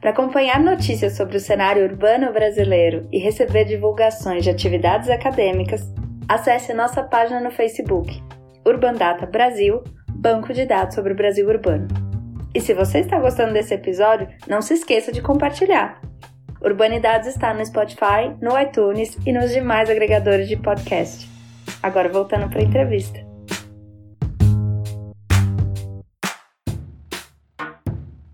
Para 0.00 0.10
acompanhar 0.10 0.58
notícias 0.58 1.16
sobre 1.16 1.36
o 1.36 1.40
cenário 1.40 1.84
urbano 1.84 2.32
brasileiro 2.32 3.06
e 3.12 3.18
receber 3.20 3.64
divulgações 3.64 4.42
de 4.42 4.50
atividades 4.50 5.08
acadêmicas, 5.08 5.82
acesse 6.30 6.72
nossa 6.72 7.02
página 7.02 7.40
no 7.40 7.50
Facebook, 7.50 8.22
Urbandata 8.64 9.26
Brasil, 9.26 9.82
banco 10.08 10.54
de 10.54 10.64
dados 10.64 10.94
sobre 10.94 11.12
o 11.12 11.16
Brasil 11.16 11.48
urbano. 11.48 11.88
E 12.54 12.60
se 12.60 12.72
você 12.72 13.00
está 13.00 13.18
gostando 13.18 13.52
desse 13.52 13.74
episódio, 13.74 14.28
não 14.46 14.62
se 14.62 14.74
esqueça 14.74 15.10
de 15.10 15.20
compartilhar. 15.20 16.00
Urbanidades 16.62 17.30
está 17.30 17.52
no 17.52 17.66
Spotify, 17.66 18.30
no 18.40 18.56
iTunes 18.56 19.18
e 19.26 19.32
nos 19.32 19.50
demais 19.50 19.90
agregadores 19.90 20.48
de 20.48 20.56
podcast. 20.56 21.28
Agora 21.82 22.08
voltando 22.08 22.48
para 22.48 22.60
a 22.60 22.64
entrevista. 22.64 23.18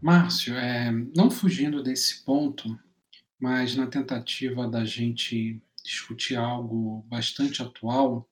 Márcio, 0.03 0.55
é, 0.55 0.93
não 1.17 1.31
fugindo 1.31 1.83
desse 1.83 2.23
ponto, 2.27 2.79
mas 3.41 3.75
na 3.75 3.87
tentativa 3.87 4.69
da 4.69 4.85
gente 4.85 5.63
discutir 5.87 6.37
algo 6.37 7.03
bastante 7.09 7.62
atual, 7.62 8.29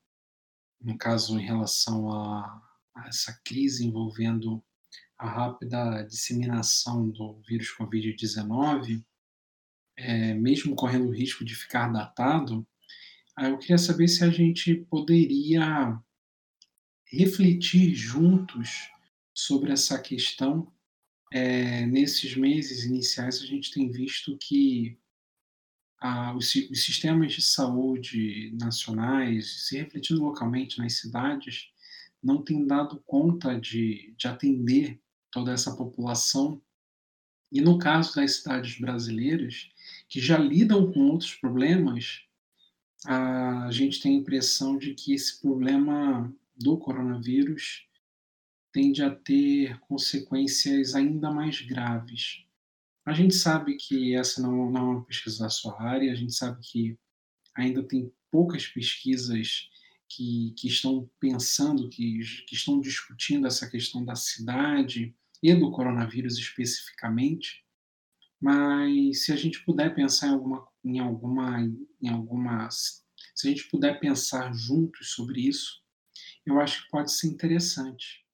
no 0.81 0.99
caso 0.99 1.39
em 1.39 1.45
relação 1.45 2.11
a, 2.11 2.63
a 2.95 3.09
essa 3.09 3.41
crise 3.45 3.87
envolvendo 3.87 4.63
a 5.17 5.29
rápida 5.29 6.03
disseminação 6.03 7.09
do 7.09 7.41
vírus 7.47 7.69
Covid-19, 7.79 9.05
é, 9.97 10.35
mesmo 10.35 10.75
correndo 10.75 11.09
o 11.09 11.15
risco 11.15 11.45
de 11.45 11.55
ficar 11.55 11.89
datado, 11.89 12.67
eu 13.39 13.59
queria 13.59 13.79
saber 13.79 14.07
se 14.09 14.23
a 14.23 14.31
gente 14.31 14.75
poderia 14.91 15.99
refletir 17.07 17.95
juntos 17.95 18.91
sobre 19.33 19.73
essa 19.73 20.01
questão. 20.01 20.73
É, 21.33 21.85
nesses 21.87 22.37
meses 22.37 22.85
iniciais, 22.85 23.43
a 23.43 23.47
gente 23.47 23.73
tem 23.73 23.91
visto 23.91 24.39
que 24.39 24.97
os, 26.37 26.55
os, 26.55 26.85
sistemas 26.85 27.33
de 27.33 27.41
saúde 27.41 28.55
nacionais, 28.61 29.67
se 29.67 29.79
refletindo 29.79 30.23
localmente 30.23 30.79
nas 30.79 30.95
cidades, 30.95 31.71
não 32.23 32.43
têm 32.43 32.67
dado 32.67 33.03
conta 33.07 33.59
de, 33.59 34.15
de 34.17 34.29
atender 34.29 35.01
toda 35.31 35.53
essa 35.53 35.75
população. 35.75 36.61
E 37.51 37.61
no 37.61 37.79
caso 37.79 38.15
das 38.15 38.37
cidades 38.37 38.79
brasileiras, 38.79 39.71
que 40.09 40.21
já 40.21 40.37
lidam 40.37 40.93
com 40.93 41.09
outros 41.09 41.35
problemas, 41.35 42.23
a 43.07 43.71
gente 43.71 44.01
tem 44.01 44.17
a 44.17 44.21
impressão 44.21 44.77
de 44.77 44.95
que 44.95 45.15
esse 45.15 45.41
problema 45.41 46.33
do 46.57 46.77
coronavírus 46.79 47.87
tende 48.73 49.03
a 49.03 49.15
ter 49.15 49.79
consequências 49.81 50.95
ainda 50.95 51.31
mais 51.31 51.61
graves. 51.61 52.45
A 53.05 53.13
gente 53.13 53.35
sabe 53.35 53.77
que 53.77 54.15
essa 54.15 54.41
não, 54.41 54.71
não 54.71 54.81
é 54.81 54.95
uma 54.97 55.05
pesquisa 55.05 55.45
da 55.45 55.51
sua 55.51 55.81
área, 55.81 56.11
a 56.11 56.15
gente 56.15 56.33
sabe 56.33 56.59
que 56.63 56.99
ainda 57.55 57.83
tem 57.83 58.13
poucas 58.31 58.67
pesquisas 58.67 59.69
que, 60.09 60.55
que 60.57 60.69
estão 60.69 61.09
pensando, 61.21 61.89
que, 61.89 62.21
que 62.47 62.55
estão 62.55 62.81
discutindo 62.81 63.47
essa 63.47 63.69
questão 63.69 64.05
da 64.05 64.15
cidade 64.15 65.15
e 65.43 65.55
do 65.55 65.71
coronavírus 65.71 66.39
especificamente, 66.39 67.65
mas 68.41 69.25
se 69.25 69.33
a 69.33 69.37
gente 69.37 69.65
puder 69.65 69.95
pensar 69.95 70.29
em 70.29 70.33
alguma, 70.33 70.69
em 70.85 70.99
alguma, 70.99 71.61
em 72.01 72.09
alguma, 72.09 72.69
se 72.71 73.03
a 73.47 73.49
gente 73.49 73.69
puder 73.69 74.01
pensar 74.01 74.53
juntos 74.55 75.13
sobre 75.13 75.47
isso, 75.47 75.83
eu 76.47 76.61
acho 76.61 76.85
que 76.85 76.91
pode 76.91 77.13
ser 77.13 77.29
interessante 77.29 78.25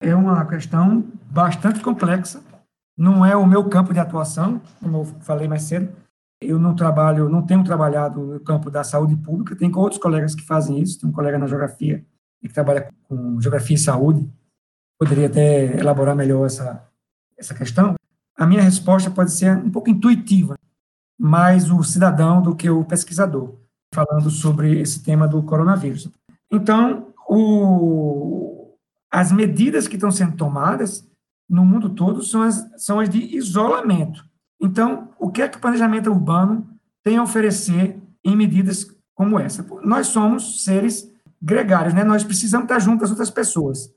é 0.00 0.14
uma 0.14 0.46
questão 0.46 1.00
bastante 1.30 1.80
complexa. 1.80 2.42
Não 3.00 3.24
é 3.24 3.34
o 3.34 3.46
meu 3.46 3.66
campo 3.66 3.94
de 3.94 3.98
atuação, 3.98 4.60
como 4.78 4.98
eu 4.98 5.04
falei 5.22 5.48
mais 5.48 5.62
cedo. 5.62 5.90
Eu 6.38 6.58
não 6.58 6.76
trabalho, 6.76 7.30
não 7.30 7.40
tenho 7.40 7.64
trabalhado 7.64 8.20
no 8.20 8.40
campo 8.40 8.70
da 8.70 8.84
saúde 8.84 9.16
pública. 9.16 9.56
Tem 9.56 9.74
outros 9.74 9.98
colegas 9.98 10.34
que 10.34 10.44
fazem 10.44 10.78
isso. 10.78 11.00
Tem 11.00 11.08
um 11.08 11.12
colega 11.12 11.38
na 11.38 11.46
geografia 11.46 12.04
que 12.42 12.48
trabalha 12.50 12.90
com 13.08 13.40
geografia 13.40 13.76
e 13.76 13.78
saúde. 13.78 14.30
Poderia 14.98 15.28
até 15.28 15.78
elaborar 15.78 16.14
melhor 16.14 16.44
essa 16.44 16.86
essa 17.38 17.54
questão. 17.54 17.94
A 18.36 18.46
minha 18.46 18.60
resposta 18.60 19.10
pode 19.10 19.32
ser 19.32 19.56
um 19.56 19.70
pouco 19.70 19.88
intuitiva, 19.88 20.58
mais 21.18 21.70
o 21.70 21.82
cidadão 21.82 22.42
do 22.42 22.54
que 22.54 22.68
o 22.68 22.84
pesquisador, 22.84 23.54
falando 23.94 24.28
sobre 24.28 24.78
esse 24.78 25.02
tema 25.02 25.26
do 25.26 25.42
coronavírus. 25.42 26.10
Então, 26.50 27.14
o, 27.26 28.76
as 29.10 29.32
medidas 29.32 29.88
que 29.88 29.96
estão 29.96 30.10
sendo 30.10 30.36
tomadas 30.36 31.09
no 31.50 31.64
mundo 31.64 31.90
todo 31.90 32.22
são 32.22 32.42
as, 32.42 32.64
são 32.76 33.00
as 33.00 33.10
de 33.10 33.36
isolamento. 33.36 34.24
Então, 34.60 35.08
o 35.18 35.30
que 35.30 35.42
é 35.42 35.48
que 35.48 35.58
o 35.58 35.60
planejamento 35.60 36.08
urbano 36.08 36.68
tem 37.02 37.16
a 37.16 37.22
oferecer 37.22 38.00
em 38.24 38.36
medidas 38.36 38.86
como 39.14 39.38
essa? 39.38 39.66
Nós 39.82 40.06
somos 40.06 40.62
seres 40.64 41.10
gregários, 41.42 41.92
né? 41.92 42.04
Nós 42.04 42.22
precisamos 42.22 42.66
estar 42.66 42.78
junto 42.78 43.00
das 43.00 43.10
outras 43.10 43.30
pessoas. 43.30 43.92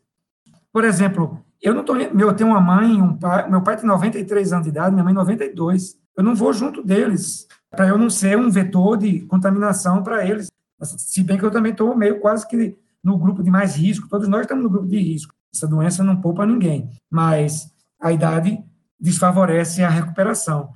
Por 0.72 0.84
exemplo, 0.84 1.40
eu 1.62 1.76
não 1.76 1.84
tô, 1.84 1.96
eu 1.96 2.34
tenho 2.34 2.50
uma 2.50 2.60
mãe, 2.60 3.00
um 3.00 3.16
pai, 3.16 3.48
meu 3.48 3.62
pai 3.62 3.78
tem 3.78 3.86
93 3.86 4.52
anos 4.52 4.64
de 4.64 4.72
idade, 4.72 4.94
minha 4.94 5.04
mãe 5.04 5.14
92. 5.14 5.96
Eu 6.18 6.24
não 6.24 6.34
vou 6.34 6.52
junto 6.54 6.82
deles, 6.84 7.48
para 7.70 7.88
eu 7.88 7.98
não 7.98 8.10
ser 8.10 8.38
um 8.38 8.50
vetor 8.50 8.98
de 8.98 9.22
contaminação 9.22 10.02
para 10.02 10.26
eles. 10.26 10.50
Se 10.82 11.24
bem 11.24 11.38
que 11.38 11.44
eu 11.44 11.52
também 11.52 11.72
estou 11.72 11.96
meio 11.96 12.20
quase 12.20 12.48
que 12.48 12.78
no 13.04 13.18
grupo 13.18 13.44
de 13.44 13.52
mais 13.52 13.76
risco, 13.76 14.08
todos 14.10 14.28
nós 14.28 14.42
estamos 14.42 14.64
no 14.64 14.70
grupo 14.70 14.88
de 14.88 14.98
risco. 14.98 15.36
Essa 15.54 15.68
doença 15.68 16.04
não 16.04 16.20
poupa 16.20 16.46
ninguém, 16.46 16.90
mas 17.10 17.72
a 18.02 18.12
idade 18.12 18.64
desfavorece 19.00 19.84
a 19.84 19.90
recuperação. 19.90 20.74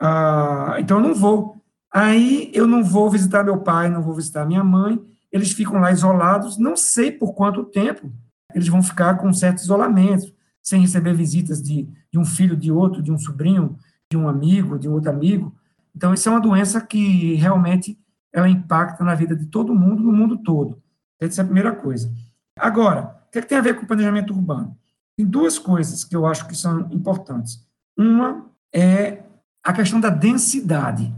Ah, 0.00 0.76
então, 0.78 0.98
eu 0.98 1.02
não 1.02 1.14
vou. 1.14 1.56
Aí, 1.92 2.50
eu 2.54 2.66
não 2.66 2.84
vou 2.84 3.10
visitar 3.10 3.44
meu 3.44 3.58
pai, 3.58 3.88
não 3.88 4.02
vou 4.02 4.14
visitar 4.14 4.46
minha 4.46 4.64
mãe, 4.64 5.00
eles 5.32 5.52
ficam 5.52 5.80
lá 5.80 5.90
isolados, 5.90 6.56
não 6.58 6.76
sei 6.76 7.10
por 7.10 7.34
quanto 7.34 7.64
tempo 7.64 8.10
eles 8.54 8.68
vão 8.68 8.82
ficar 8.82 9.16
com 9.18 9.32
certo 9.32 9.58
isolamento, 9.58 10.32
sem 10.62 10.80
receber 10.80 11.14
visitas 11.14 11.62
de, 11.62 11.88
de 12.10 12.18
um 12.18 12.24
filho, 12.24 12.56
de 12.56 12.72
outro, 12.72 13.02
de 13.02 13.12
um 13.12 13.18
sobrinho, 13.18 13.76
de 14.10 14.16
um 14.16 14.28
amigo, 14.28 14.78
de 14.78 14.88
um 14.88 14.92
outro 14.92 15.10
amigo. 15.10 15.54
Então, 15.94 16.14
isso 16.14 16.28
é 16.28 16.32
uma 16.32 16.40
doença 16.40 16.80
que 16.80 17.34
realmente 17.34 17.98
ela 18.32 18.48
impacta 18.48 19.04
na 19.04 19.14
vida 19.14 19.34
de 19.34 19.46
todo 19.46 19.74
mundo, 19.74 20.02
no 20.02 20.12
mundo 20.12 20.38
todo. 20.38 20.80
Essa 21.20 21.40
é 21.40 21.42
a 21.42 21.46
primeira 21.46 21.74
coisa. 21.74 22.12
Agora, 22.58 23.17
o 23.28 23.30
que, 23.30 23.38
é 23.38 23.42
que 23.42 23.48
tem 23.48 23.58
a 23.58 23.62
ver 23.62 23.76
com 23.78 23.86
planejamento 23.86 24.32
urbano? 24.32 24.76
Tem 25.16 25.26
duas 25.26 25.58
coisas 25.58 26.02
que 26.04 26.16
eu 26.16 26.26
acho 26.26 26.48
que 26.48 26.56
são 26.56 26.88
importantes. 26.90 27.62
Uma 27.96 28.46
é 28.74 29.22
a 29.62 29.72
questão 29.72 30.00
da 30.00 30.08
densidade. 30.08 31.12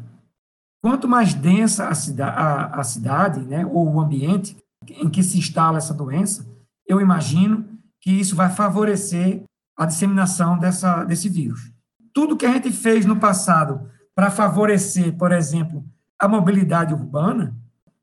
Quanto 0.82 1.06
mais 1.06 1.34
densa 1.34 1.88
a, 1.88 1.94
cida 1.94 2.26
a, 2.26 2.80
a 2.80 2.82
cidade, 2.82 3.40
né, 3.40 3.64
ou 3.64 3.88
o 3.88 4.00
ambiente 4.00 4.56
em 4.88 5.08
que 5.08 5.22
se 5.22 5.38
instala 5.38 5.78
essa 5.78 5.94
doença, 5.94 6.46
eu 6.86 7.00
imagino 7.00 7.68
que 8.00 8.10
isso 8.10 8.34
vai 8.34 8.50
favorecer 8.50 9.44
a 9.76 9.86
disseminação 9.86 10.58
dessa, 10.58 11.04
desse 11.04 11.28
vírus. 11.28 11.70
Tudo 12.12 12.36
que 12.36 12.46
a 12.46 12.52
gente 12.52 12.72
fez 12.72 13.06
no 13.06 13.16
passado 13.16 13.88
para 14.14 14.30
favorecer, 14.30 15.16
por 15.16 15.30
exemplo, 15.30 15.84
a 16.18 16.26
mobilidade 16.26 16.92
urbana, 16.92 17.54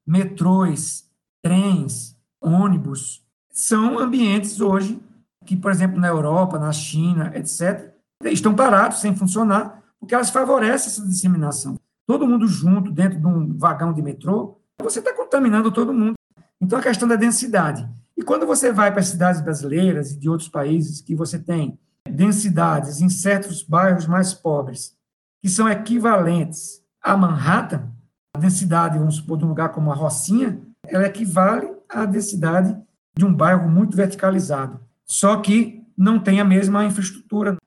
metrôs, 0.06 1.10
trens, 1.42 2.16
ônibus, 2.40 3.27
são 3.58 3.98
ambientes 3.98 4.62
hoje 4.62 5.02
que, 5.44 5.56
por 5.56 5.72
exemplo, 5.72 6.00
na 6.00 6.08
Europa, 6.08 6.60
na 6.60 6.72
China, 6.72 7.32
etc., 7.34 7.92
estão 8.26 8.54
parados, 8.54 9.02
sem 9.02 9.16
funcionar, 9.16 9.82
porque 10.00 10.14
elas 10.14 10.30
favorecem 10.30 10.92
essa 10.92 11.04
disseminação. 11.04 11.76
Todo 12.06 12.28
mundo 12.28 12.48
junto, 12.48 12.92
dentro 12.92 13.20
de 13.20 13.26
um 13.26 13.58
vagão 13.58 13.92
de 13.92 14.02
metrô, 14.02 14.60
você 14.80 15.00
está 15.00 15.12
contaminando 15.12 15.72
todo 15.72 15.92
mundo. 15.92 16.14
Então, 16.62 16.78
a 16.78 16.84
questão 16.84 17.08
da 17.08 17.16
densidade. 17.16 17.90
E 18.16 18.22
quando 18.22 18.46
você 18.46 18.72
vai 18.72 18.92
para 18.92 19.00
as 19.00 19.08
cidades 19.08 19.42
brasileiras 19.42 20.12
e 20.12 20.20
de 20.20 20.30
outros 20.30 20.50
países 20.50 21.02
que 21.02 21.16
você 21.16 21.40
tem 21.40 21.80
densidades 22.08 23.02
em 23.02 23.10
certos 23.10 23.64
bairros 23.64 24.06
mais 24.06 24.36
pobres, 24.36 24.96
que 25.42 25.50
são 25.50 25.68
equivalentes 25.68 26.84
a 27.02 27.18
Manhattan, 27.18 27.90
a 28.36 28.40
densidade, 28.40 29.00
vamos 29.00 29.16
supor, 29.16 29.40
de 29.40 29.46
um 29.46 29.50
lugar 29.50 29.70
como 29.70 29.92
a 29.92 29.96
Rocinha, 29.96 30.62
ela 30.86 31.08
equivale 31.08 31.72
à 31.90 32.06
densidade 32.06 32.78
de 33.18 33.26
um 33.26 33.34
bairro 33.34 33.70
muito 33.70 33.96
verticalizado, 33.96 34.80
só 35.06 35.38
que 35.38 35.84
não 35.98 36.20
tem 36.20 36.40
a 36.40 36.46
mesma 36.46 36.86
infraestrutura. 36.86 37.58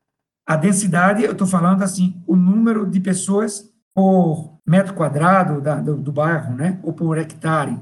A 0.47 0.57
densidade, 0.57 1.25
eu 1.25 1.33
estou 1.33 1.47
falando 1.47 1.83
assim, 1.83 2.23
o 2.27 2.37
número 2.37 2.89
de 2.89 3.01
pessoas 3.01 3.69
por 3.95 4.59
metro 4.67 4.95
quadrado 4.95 5.61
da, 5.61 5.77
do, 5.81 5.97
do 5.97 6.13
bairro, 6.13 6.55
né, 6.55 6.79
ou 6.83 6.93
por 6.93 7.19
hectare. 7.19 7.81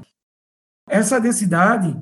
Essa 0.87 1.19
densidade 1.19 1.95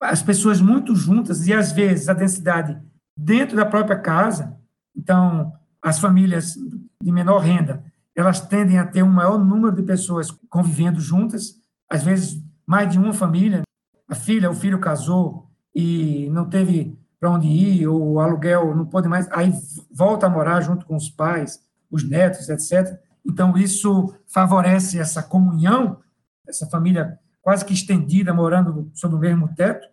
as 0.00 0.22
pessoas 0.22 0.60
muito 0.60 0.94
juntas 0.94 1.46
e, 1.46 1.52
às 1.52 1.72
vezes, 1.72 2.08
a 2.08 2.14
densidade 2.14 2.80
dentro 3.16 3.56
da 3.56 3.66
própria 3.66 3.98
casa. 3.98 4.56
Então, 4.96 5.52
as 5.82 5.98
famílias 5.98 6.54
de 7.02 7.12
menor 7.12 7.38
renda, 7.38 7.84
elas 8.14 8.40
tendem 8.40 8.78
a 8.78 8.86
ter 8.86 9.02
um 9.02 9.10
maior 9.10 9.38
número 9.38 9.74
de 9.74 9.82
pessoas 9.82 10.30
convivendo 10.48 11.00
juntas, 11.00 11.54
às 11.90 12.02
vezes 12.02 12.42
mais 12.66 12.90
de 12.90 12.98
uma 12.98 13.12
família. 13.12 13.62
A 14.08 14.14
filha, 14.14 14.50
o 14.50 14.54
filho 14.54 14.80
casou 14.80 15.48
e 15.74 16.28
não 16.30 16.48
teve 16.48 16.98
para 17.20 17.30
onde 17.30 17.48
ir, 17.48 17.86
ou 17.86 18.12
o 18.12 18.20
aluguel 18.20 18.74
não 18.74 18.86
pode 18.86 19.08
mais, 19.08 19.28
aí 19.32 19.52
volta 19.92 20.26
a 20.26 20.30
morar 20.30 20.60
junto 20.60 20.86
com 20.86 20.96
os 20.96 21.10
pais, 21.10 21.60
os 21.90 22.08
netos, 22.08 22.48
etc. 22.48 22.98
Então, 23.26 23.56
isso 23.56 24.14
favorece 24.26 24.98
essa 24.98 25.22
comunhão, 25.22 25.98
essa 26.46 26.66
família 26.66 27.18
quase 27.42 27.64
que 27.64 27.74
estendida, 27.74 28.32
morando 28.32 28.90
sob 28.94 29.14
o 29.14 29.18
mesmo 29.18 29.48
teto. 29.54 29.88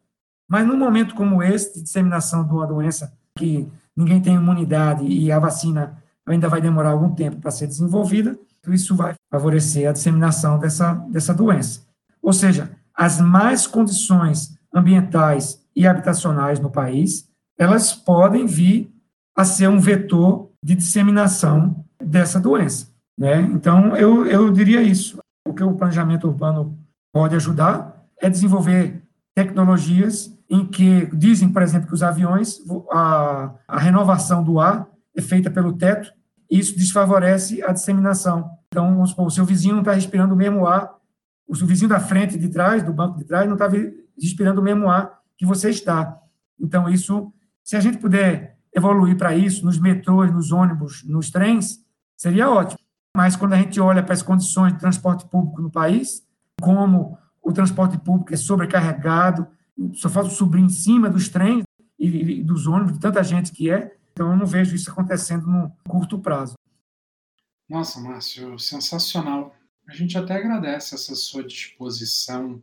Mas 0.47 0.67
num 0.67 0.77
momento 0.77 1.15
como 1.15 1.41
esse, 1.41 1.73
de 1.73 1.83
disseminação 1.83 2.45
de 2.45 2.53
uma 2.53 2.67
doença 2.67 3.11
que 3.35 3.67
ninguém 3.95 4.21
tem 4.21 4.35
imunidade 4.35 5.05
e 5.05 5.31
a 5.31 5.39
vacina 5.39 6.01
ainda 6.25 6.47
vai 6.47 6.61
demorar 6.61 6.91
algum 6.91 7.13
tempo 7.13 7.37
para 7.37 7.51
ser 7.51 7.67
desenvolvida, 7.67 8.37
isso 8.67 8.95
vai 8.95 9.15
favorecer 9.31 9.87
a 9.87 9.91
disseminação 9.91 10.57
dessa, 10.57 10.93
dessa 11.09 11.33
doença. 11.33 11.85
Ou 12.21 12.33
seja, 12.33 12.71
as 12.95 13.19
mais 13.19 13.67
condições 13.67 14.57
ambientais 14.73 15.61
e 15.75 15.85
habitacionais 15.85 16.59
no 16.59 16.71
país, 16.71 17.29
elas 17.57 17.93
podem 17.93 18.45
vir 18.45 18.91
a 19.35 19.43
ser 19.43 19.67
um 19.67 19.79
vetor 19.79 20.49
de 20.63 20.75
disseminação 20.75 21.85
dessa 22.01 22.39
doença. 22.39 22.87
Né? 23.17 23.41
Então, 23.41 23.95
eu, 23.95 24.25
eu 24.25 24.51
diria 24.51 24.81
isso. 24.81 25.19
O 25.47 25.53
que 25.53 25.63
o 25.63 25.75
planejamento 25.75 26.27
urbano 26.27 26.77
pode 27.13 27.35
ajudar 27.35 28.03
é 28.21 28.29
desenvolver 28.29 29.01
tecnologias 29.35 30.33
em 30.49 30.65
que 30.65 31.07
dizem, 31.13 31.49
por 31.49 31.61
exemplo, 31.61 31.87
que 31.87 31.93
os 31.93 32.03
aviões, 32.03 32.59
a, 32.91 33.51
a 33.67 33.79
renovação 33.79 34.43
do 34.43 34.59
ar 34.59 34.87
é 35.15 35.21
feita 35.21 35.49
pelo 35.49 35.73
teto, 35.73 36.11
e 36.49 36.59
isso 36.59 36.77
desfavorece 36.77 37.63
a 37.63 37.71
disseminação. 37.71 38.49
Então, 38.67 38.93
vamos 38.93 39.09
supor, 39.11 39.27
o 39.27 39.31
seu 39.31 39.45
vizinho 39.45 39.73
não 39.73 39.81
está 39.81 39.93
respirando 39.93 40.33
o 40.33 40.37
mesmo 40.37 40.67
ar, 40.67 40.94
o 41.47 41.53
vizinho 41.53 41.89
da 41.89 41.99
frente, 41.99 42.37
de 42.37 42.49
trás, 42.49 42.83
do 42.83 42.93
banco 42.93 43.17
de 43.17 43.25
trás, 43.25 43.45
não 43.47 43.53
está 43.53 43.69
respirando 44.19 44.61
o 44.61 44.63
mesmo 44.63 44.89
ar 44.89 45.19
que 45.37 45.45
você 45.45 45.69
está. 45.69 46.19
Então, 46.59 46.89
isso, 46.89 47.31
se 47.63 47.75
a 47.75 47.79
gente 47.79 47.97
puder 47.97 48.57
evoluir 48.73 49.17
para 49.17 49.35
isso, 49.35 49.65
nos 49.65 49.79
metrôs, 49.79 50.31
nos 50.31 50.51
ônibus, 50.51 51.03
nos 51.03 51.29
trens, 51.29 51.79
seria 52.17 52.49
ótimo. 52.49 52.79
Mas 53.15 53.35
quando 53.35 53.53
a 53.53 53.57
gente 53.57 53.79
olha 53.79 54.03
para 54.03 54.13
as 54.13 54.21
condições 54.21 54.73
de 54.73 54.79
transporte 54.79 55.25
público 55.27 55.61
no 55.61 55.71
país, 55.71 56.21
como 56.61 57.17
o 57.41 57.53
transporte 57.53 57.97
público 57.97 58.33
é 58.33 58.37
sobrecarregado, 58.37 59.47
só 59.93 60.09
falta 60.09 60.29
subir 60.29 60.59
em 60.59 60.69
cima 60.69 61.09
dos 61.09 61.29
trens 61.29 61.63
e, 61.97 62.43
dos 62.43 62.67
ônibus, 62.67 62.93
de 62.93 62.99
tanta 62.99 63.23
gente 63.23 63.51
que 63.51 63.69
é, 63.69 63.95
então 64.11 64.31
eu 64.31 64.37
não 64.37 64.45
vejo 64.45 64.75
isso 64.75 64.91
acontecendo 64.91 65.47
no 65.47 65.71
curto 65.87 66.19
prazo. 66.19 66.55
Nossa, 67.69 67.99
Márcio, 67.99 68.59
sensacional. 68.59 69.54
A 69.87 69.93
gente 69.93 70.17
até 70.17 70.33
agradece 70.33 70.95
essa 70.95 71.13
sua 71.15 71.43
disposição 71.43 72.61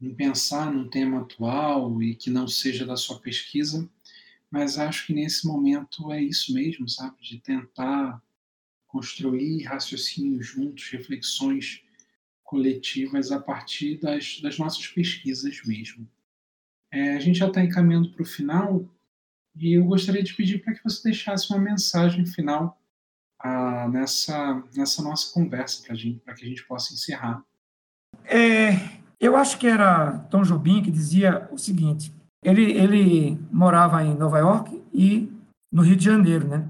em 0.00 0.12
pensar 0.12 0.72
num 0.72 0.88
tema 0.88 1.20
atual 1.20 2.02
e 2.02 2.16
que 2.16 2.28
não 2.28 2.48
seja 2.48 2.84
da 2.84 2.96
sua 2.96 3.20
pesquisa, 3.20 3.88
mas 4.50 4.76
acho 4.76 5.06
que 5.06 5.14
nesse 5.14 5.46
momento 5.46 6.12
é 6.12 6.20
isso 6.20 6.52
mesmo, 6.52 6.88
sabe? 6.88 7.16
De 7.22 7.38
tentar 7.38 8.20
construir 8.88 9.62
raciocínios 9.62 10.46
juntos, 10.46 10.90
reflexões 10.90 11.82
coletivas 12.42 13.30
a 13.30 13.40
partir 13.40 13.98
das, 13.98 14.40
das 14.40 14.58
nossas 14.58 14.86
pesquisas 14.88 15.62
mesmo. 15.64 16.06
É, 16.90 17.14
a 17.14 17.20
gente 17.20 17.38
já 17.38 17.46
está 17.46 17.62
encaminhando 17.62 18.10
para 18.12 18.22
o 18.22 18.26
final 18.26 18.86
e 19.56 19.72
eu 19.74 19.84
gostaria 19.84 20.22
de 20.22 20.34
pedir 20.34 20.62
para 20.62 20.74
que 20.74 20.84
você 20.84 21.04
deixasse 21.04 21.50
uma 21.50 21.60
mensagem 21.60 22.26
final 22.26 22.81
nessa, 23.90 24.62
nessa 24.74 25.02
nossa 25.02 25.32
conversa 25.32 25.82
para 25.82 25.94
que 26.34 26.44
a 26.44 26.48
gente 26.48 26.64
possa 26.66 26.94
encerrar. 26.94 27.42
É, 28.24 29.00
eu 29.20 29.36
acho 29.36 29.58
que 29.58 29.66
era 29.66 30.18
Tom 30.30 30.42
Jobim 30.42 30.82
que 30.82 30.90
dizia 30.90 31.48
o 31.50 31.58
seguinte: 31.58 32.12
ele, 32.44 32.72
ele 32.72 33.38
morava 33.50 34.02
em 34.04 34.14
Nova 34.16 34.38
York 34.38 34.82
e 34.92 35.32
no 35.72 35.82
Rio 35.82 35.96
de 35.96 36.04
Janeiro, 36.04 36.48
né? 36.48 36.68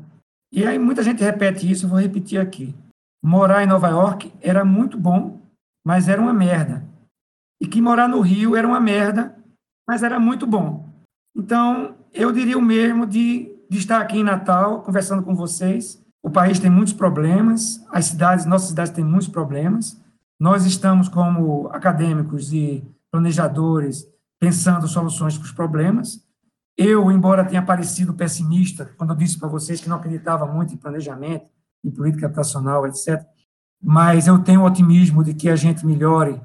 E 0.53 0.67
aí 0.67 0.79
muita 0.79 1.03
gente 1.03 1.23
repete 1.23 1.71
isso, 1.71 1.87
eu 1.87 1.91
vou 1.91 1.99
repetir 1.99 2.39
aqui. 2.41 2.75
Morar 3.25 3.63
em 3.63 3.67
Nova 3.67 3.89
York 3.89 4.33
era 4.41 4.65
muito 4.65 4.99
bom, 4.99 5.41
mas 5.87 6.09
era 6.09 6.21
uma 6.21 6.33
merda. 6.33 6.85
E 7.61 7.67
que 7.67 7.81
morar 7.81 8.09
no 8.09 8.21
Rio 8.21 8.57
era 8.57 8.67
uma 8.67 8.81
merda, 8.81 9.37
mas 9.89 10.03
era 10.03 10.19
muito 10.19 10.47
bom. 10.47 10.89
Então, 11.35 11.97
eu 12.13 12.33
diria 12.33 12.59
o 12.59 12.63
mesmo 12.63 13.07
de, 13.07 13.57
de 13.71 13.79
estar 13.79 14.01
aqui 14.01 14.19
em 14.19 14.25
Natal 14.25 14.83
conversando 14.83 15.23
com 15.23 15.35
vocês. 15.35 16.02
O 16.23 16.31
país 16.31 16.61
tem 16.61 16.71
muitos 16.71 16.93
problemas, 16.93 17.85
as 17.91 18.07
cidades, 18.07 18.47
nossas 18.47 18.69
cidades 18.69 18.93
têm 18.93 19.05
muitos 19.05 19.29
problemas, 19.29 20.01
nós 20.39 20.65
estamos, 20.65 21.09
como 21.09 21.69
acadêmicos 21.69 22.53
e 22.53 22.85
planejadores, 23.11 24.07
pensando 24.41 24.89
soluções 24.89 25.37
para 25.37 25.45
os 25.45 25.53
problemas. 25.53 26.25
Eu, 26.77 27.11
embora 27.11 27.45
tenha 27.45 27.63
parecido 27.63 28.15
pessimista 28.15 28.93
quando 28.97 29.11
eu 29.11 29.17
disse 29.17 29.39
para 29.39 29.49
vocês 29.49 29.81
que 29.81 29.89
não 29.89 29.97
acreditava 29.97 30.47
muito 30.47 30.73
em 30.73 30.77
planejamento, 30.77 31.47
em 31.85 31.91
política 31.91 32.27
habitacional, 32.27 32.87
etc., 32.87 33.25
mas 33.83 34.29
eu 34.29 34.39
tenho 34.39 34.65
otimismo 34.65 35.25
de 35.25 35.35
que 35.35 35.49
a 35.49 35.57
gente 35.57 35.85
melhore 35.85 36.41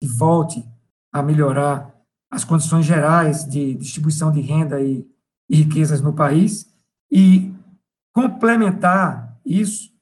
e 0.00 0.06
volte 0.06 0.64
a 1.12 1.20
melhorar 1.20 1.92
as 2.30 2.44
condições 2.44 2.84
gerais 2.84 3.44
de 3.44 3.74
distribuição 3.74 4.30
de 4.30 4.40
renda 4.40 4.80
e, 4.80 5.04
e 5.48 5.56
riquezas 5.56 6.00
no 6.00 6.12
país 6.12 6.72
e 7.10 7.52
complementar 8.16 9.38
isso 9.44 9.94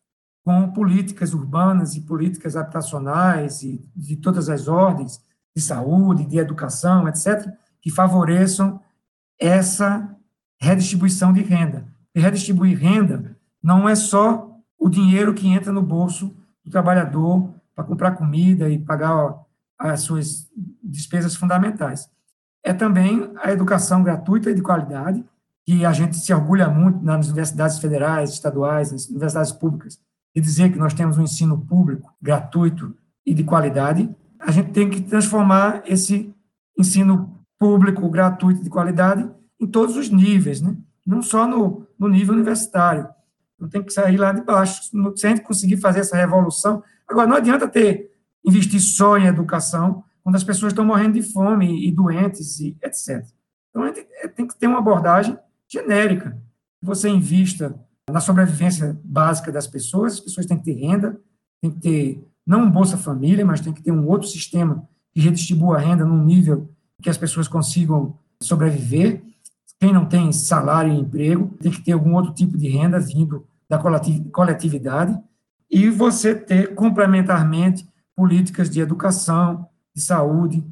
com 0.45 0.71
políticas 0.71 1.35
urbanas 1.35 1.97
e 1.97 2.01
políticas 2.01 2.55
habitacionais 2.55 3.65
e 3.65 3.85
de 3.97 4.15
todas 4.15 4.49
as 4.49 4.69
ordens, 4.69 5.21
de 5.53 5.61
saúde, 5.61 6.25
de 6.25 6.39
educação, 6.39 7.09
etc., 7.09 7.53
que 7.83 7.91
favoreçam 7.91 8.81
essa 9.37 10.17
redistribuição 10.61 11.33
de 11.33 11.43
renda. 11.43 11.89
E 12.15 12.21
redistribuir 12.21 12.79
renda 12.79 13.37
não 13.61 13.89
é 13.89 13.97
só 13.97 14.49
o 14.79 14.89
dinheiro 14.89 15.35
que 15.35 15.49
entra 15.49 15.73
no 15.73 15.83
bolso 15.83 16.37
do 16.65 16.71
trabalhador 16.71 17.53
para 17.75 17.83
comprar 17.83 18.13
comida 18.13 18.71
e 18.71 18.79
pagar 18.79 19.41
as 19.77 20.03
suas 20.03 20.49
despesas 20.81 21.35
fundamentais. 21.35 22.09
É 22.63 22.73
também 22.73 23.29
a 23.43 23.51
educação 23.51 24.05
gratuita 24.05 24.53
e 24.53 24.55
de 24.55 24.63
qualidade, 24.63 25.25
que 25.65 25.85
a 25.85 25.93
gente 25.93 26.17
se 26.17 26.33
orgulha 26.33 26.69
muito 26.69 27.03
nas 27.03 27.27
universidades 27.27 27.79
federais, 27.79 28.31
estaduais, 28.31 28.93
nas 28.93 29.09
universidades 29.09 29.53
públicas, 29.53 29.99
e 30.35 30.41
dizer 30.41 30.71
que 30.71 30.79
nós 30.79 30.93
temos 30.93 31.17
um 31.17 31.23
ensino 31.23 31.59
público 31.59 32.13
gratuito 32.21 32.95
e 33.25 33.33
de 33.33 33.45
qualidade, 33.45 34.15
a 34.39 34.51
gente 34.51 34.73
tem 34.73 34.91
que 34.91 35.01
transformar 35.01 35.83
esse 35.87 36.35
ensino 36.79 37.41
público 37.59 38.09
gratuito 38.11 38.63
de 38.63 38.69
qualidade 38.69 39.29
em 39.59 39.67
todos 39.67 39.97
os 39.97 40.11
níveis, 40.11 40.61
né? 40.61 40.77
não 41.07 41.23
só 41.23 41.47
no, 41.47 41.87
no 41.99 42.09
nível 42.09 42.35
universitário. 42.35 43.09
Não 43.59 43.69
tem 43.69 43.83
que 43.83 43.93
sair 43.93 44.17
lá 44.17 44.33
de 44.33 44.43
baixo. 44.43 44.83
Se 45.17 45.27
a 45.27 45.31
gente 45.31 45.43
conseguir 45.43 45.77
fazer 45.77 46.01
essa 46.01 46.17
revolução. 46.17 46.83
Agora, 47.09 47.27
não 47.27 47.37
adianta 47.37 47.69
ter 47.69 48.11
investir 48.45 48.81
só 48.81 49.17
em 49.17 49.27
educação 49.27 50.05
quando 50.23 50.37
as 50.37 50.45
pessoas 50.45 50.73
estão 50.73 50.85
morrendo 50.85 51.15
de 51.15 51.23
fome 51.23 51.87
e 51.87 51.93
doentes, 51.93 52.61
e 52.61 52.77
etc. 52.83 53.25
Então, 53.71 53.83
a 53.83 53.87
gente 53.87 54.07
tem 54.35 54.47
que 54.47 54.57
ter 54.57 54.67
uma 54.67 54.79
abordagem 54.79 55.39
genérica. 55.69 56.41
Você 56.83 57.09
invista 57.09 57.75
na 58.11 58.21
sobrevivência 58.21 58.99
básica 59.03 59.51
das 59.51 59.67
pessoas, 59.67 60.15
as 60.15 60.21
pessoas 60.21 60.47
têm 60.47 60.59
que 60.59 60.65
ter 60.65 60.75
renda, 60.75 61.19
tem 61.61 61.71
que 61.71 61.81
ter, 61.81 62.29
não 62.47 62.65
um 62.65 62.71
Bolsa 62.71 62.97
Família, 62.97 63.45
mas 63.45 63.61
tem 63.61 63.73
que 63.73 63.83
ter 63.83 63.93
um 63.93 64.07
outro 64.07 64.29
sistema 64.29 64.87
que 65.13 65.21
redistribua 65.21 65.77
a 65.77 65.81
renda 65.81 66.05
num 66.05 66.23
nível 66.25 66.71
que 67.03 67.09
as 67.09 67.17
pessoas 67.17 67.49
consigam 67.49 68.19
sobreviver. 68.43 69.23
Quem 69.81 69.93
não 69.93 70.07
tem 70.07 70.33
salário 70.33 70.93
e 70.93 70.99
emprego, 70.99 71.57
tem 71.61 71.71
que 71.71 71.83
ter 71.83 71.93
algum 71.93 72.15
outro 72.15 72.33
tipo 72.33 72.57
de 72.57 72.69
renda 72.69 72.99
vindo 72.99 73.47
da 73.69 73.79
coletividade. 74.33 75.19
E 75.71 75.89
você 75.89 76.35
ter, 76.35 76.75
complementarmente, 76.75 77.89
políticas 78.15 78.71
de 78.71 78.81
educação, 78.81 79.67
de 79.95 80.01
saúde, 80.01 80.65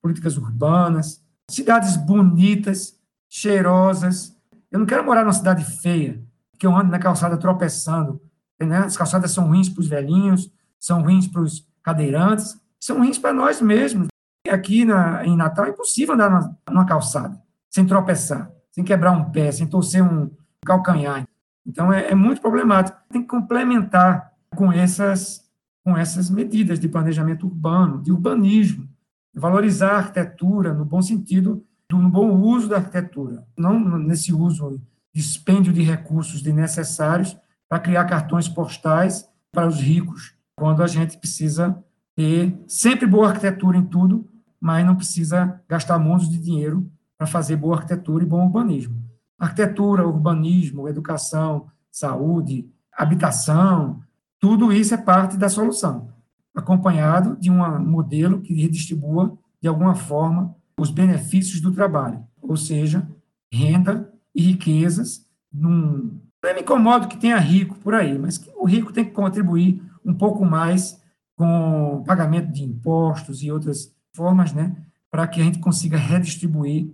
políticas 0.00 0.36
urbanas, 0.36 1.22
cidades 1.50 1.96
bonitas, 1.96 2.97
cheirosas. 3.28 4.36
Eu 4.70 4.78
não 4.78 4.86
quero 4.86 5.04
morar 5.04 5.22
numa 5.22 5.32
cidade 5.32 5.64
feia 5.64 6.22
que 6.58 6.66
eu 6.66 6.74
ando 6.74 6.90
na 6.90 6.98
calçada 6.98 7.36
tropeçando. 7.36 8.20
Né? 8.60 8.78
As 8.78 8.96
calçadas 8.96 9.30
são 9.30 9.46
ruins 9.46 9.68
para 9.68 9.80
os 9.80 9.88
velhinhos, 9.88 10.50
são 10.78 11.02
ruins 11.02 11.26
para 11.26 11.42
os 11.42 11.66
cadeirantes, 11.82 12.60
são 12.80 12.98
ruins 12.98 13.18
para 13.18 13.32
nós 13.32 13.60
mesmos. 13.60 14.08
Aqui 14.48 14.84
na, 14.84 15.24
em 15.24 15.36
Natal 15.36 15.66
é 15.66 15.70
impossível 15.70 16.14
andar 16.14 16.30
na, 16.30 16.54
numa 16.70 16.86
calçada 16.86 17.40
sem 17.70 17.86
tropeçar, 17.86 18.50
sem 18.70 18.82
quebrar 18.82 19.12
um 19.12 19.30
pé, 19.30 19.52
sem 19.52 19.66
torcer 19.66 20.02
um 20.02 20.30
calcanhar. 20.64 21.26
Então 21.66 21.92
é, 21.92 22.10
é 22.10 22.14
muito 22.14 22.40
problemático. 22.40 22.98
Tem 23.10 23.22
que 23.22 23.28
complementar 23.28 24.32
com 24.56 24.72
essas, 24.72 25.44
com 25.84 25.96
essas 25.96 26.30
medidas 26.30 26.80
de 26.80 26.88
planejamento 26.88 27.46
urbano, 27.46 28.02
de 28.02 28.10
urbanismo. 28.10 28.88
valorizar 29.34 29.90
a 29.92 29.98
arquitetura 29.98 30.72
no 30.72 30.84
bom 30.84 31.02
sentido, 31.02 31.64
do, 31.88 31.98
bom 32.08 32.40
uso 32.40 32.68
da 32.68 32.76
arquitetura, 32.76 33.46
não 33.56 33.78
nesse 33.98 34.32
uso 34.32 34.80
dispêndio 35.14 35.72
de 35.72 35.82
recursos 35.82 36.42
desnecessários 36.42 37.36
para 37.68 37.80
criar 37.80 38.04
cartões 38.04 38.48
postais 38.48 39.28
para 39.52 39.66
os 39.66 39.80
ricos, 39.80 40.34
quando 40.56 40.82
a 40.82 40.86
gente 40.86 41.18
precisa 41.18 41.82
ter 42.14 42.58
sempre 42.66 43.06
boa 43.06 43.28
arquitetura 43.28 43.76
em 43.76 43.84
tudo, 43.84 44.28
mas 44.60 44.84
não 44.84 44.96
precisa 44.96 45.60
gastar 45.68 45.98
mundos 45.98 46.28
de 46.28 46.38
dinheiro 46.38 46.90
para 47.16 47.26
fazer 47.26 47.56
boa 47.56 47.76
arquitetura 47.76 48.24
e 48.24 48.26
bom 48.26 48.44
urbanismo. 48.44 49.02
Arquitetura, 49.38 50.06
urbanismo, 50.06 50.88
educação, 50.88 51.68
saúde, 51.90 52.68
habitação, 52.92 54.02
tudo 54.40 54.72
isso 54.72 54.94
é 54.94 54.96
parte 54.96 55.36
da 55.36 55.48
solução, 55.48 56.12
acompanhado 56.54 57.36
de 57.36 57.50
um 57.50 57.78
modelo 57.80 58.40
que 58.40 58.54
redistribua, 58.54 59.36
de 59.60 59.68
alguma 59.68 59.94
forma, 59.94 60.54
os 60.78 60.90
benefícios 60.90 61.60
do 61.60 61.72
trabalho, 61.72 62.24
ou 62.40 62.56
seja, 62.56 63.06
renda 63.52 64.10
e 64.34 64.42
riquezas. 64.42 65.26
Num... 65.52 66.20
Não 66.42 66.54
me 66.54 66.60
incomodo 66.60 67.08
que 67.08 67.18
tenha 67.18 67.36
rico 67.38 67.74
por 67.76 67.94
aí, 67.94 68.16
mas 68.16 68.40
o 68.56 68.64
rico 68.64 68.92
tem 68.92 69.04
que 69.04 69.10
contribuir 69.10 69.82
um 70.04 70.14
pouco 70.14 70.44
mais 70.44 71.02
com 71.36 72.02
pagamento 72.06 72.52
de 72.52 72.62
impostos 72.62 73.42
e 73.42 73.50
outras 73.50 73.94
formas, 74.14 74.52
né, 74.52 74.76
para 75.10 75.26
que 75.26 75.40
a 75.40 75.44
gente 75.44 75.58
consiga 75.58 75.96
redistribuir 75.96 76.86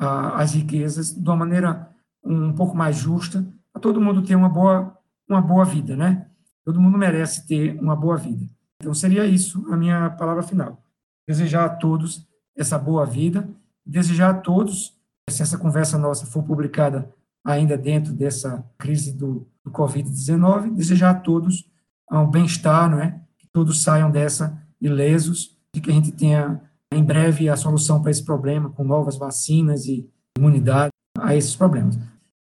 uh, 0.00 0.34
as 0.34 0.54
riquezas 0.54 1.12
de 1.12 1.28
uma 1.28 1.36
maneira 1.36 1.90
um 2.22 2.52
pouco 2.52 2.76
mais 2.76 2.96
justa, 2.96 3.46
para 3.72 3.80
todo 3.80 4.00
mundo 4.00 4.22
ter 4.22 4.34
uma 4.34 4.48
boa, 4.48 4.96
uma 5.28 5.40
boa 5.40 5.64
vida, 5.64 5.96
né? 5.96 6.26
Todo 6.64 6.80
mundo 6.80 6.98
merece 6.98 7.46
ter 7.46 7.78
uma 7.80 7.96
boa 7.96 8.16
vida. 8.16 8.44
Então, 8.80 8.92
seria 8.92 9.24
isso 9.24 9.66
a 9.72 9.76
minha 9.76 10.10
palavra 10.10 10.42
final. 10.42 10.84
Desejar 11.26 11.64
a 11.64 11.68
todos 11.68 12.28
essa 12.60 12.78
boa 12.78 13.06
vida, 13.06 13.48
desejar 13.84 14.30
a 14.30 14.34
todos, 14.34 14.94
se 15.28 15.42
essa 15.42 15.56
conversa 15.56 15.96
nossa 15.96 16.26
for 16.26 16.42
publicada 16.42 17.10
ainda 17.44 17.76
dentro 17.76 18.12
dessa 18.12 18.64
crise 18.76 19.12
do, 19.12 19.46
do 19.64 19.70
Covid-19, 19.70 20.74
desejar 20.74 21.10
a 21.10 21.14
todos 21.14 21.68
um 22.10 22.26
bem-estar, 22.26 22.90
não 22.90 23.00
é? 23.00 23.20
Que 23.38 23.46
todos 23.52 23.82
saiam 23.82 24.10
dessa 24.10 24.60
ilesos, 24.80 25.56
e 25.74 25.80
que 25.80 25.90
a 25.90 25.94
gente 25.94 26.12
tenha 26.12 26.60
em 26.92 27.04
breve 27.04 27.48
a 27.48 27.56
solução 27.56 28.02
para 28.02 28.10
esse 28.10 28.24
problema, 28.24 28.70
com 28.70 28.82
novas 28.82 29.16
vacinas 29.16 29.86
e 29.86 30.08
imunidade 30.36 30.90
a 31.18 31.36
esses 31.36 31.54
problemas. 31.54 31.98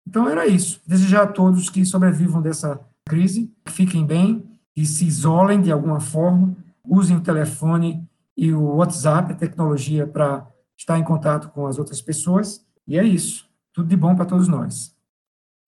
Então, 0.06 0.28
era 0.28 0.46
isso. 0.46 0.80
Desejar 0.86 1.22
a 1.22 1.26
todos 1.28 1.70
que 1.70 1.84
sobrevivam 1.86 2.42
dessa 2.42 2.80
crise, 3.08 3.52
que 3.64 3.72
fiquem 3.72 4.04
bem, 4.04 4.42
que 4.74 4.84
se 4.84 5.06
isolem 5.06 5.60
de 5.60 5.70
alguma 5.70 6.00
forma, 6.00 6.56
usem 6.84 7.16
o 7.16 7.20
telefone 7.20 8.06
e 8.36 8.52
o 8.52 8.76
WhatsApp, 8.76 9.32
a 9.32 9.36
tecnologia, 9.36 10.06
para 10.06 10.46
estar 10.76 10.98
em 10.98 11.04
contato 11.04 11.50
com 11.50 11.66
as 11.66 11.78
outras 11.78 12.00
pessoas. 12.00 12.66
E 12.86 12.98
é 12.98 13.04
isso. 13.04 13.48
Tudo 13.72 13.88
de 13.88 13.96
bom 13.96 14.14
para 14.14 14.24
todos 14.24 14.48
nós. 14.48 14.94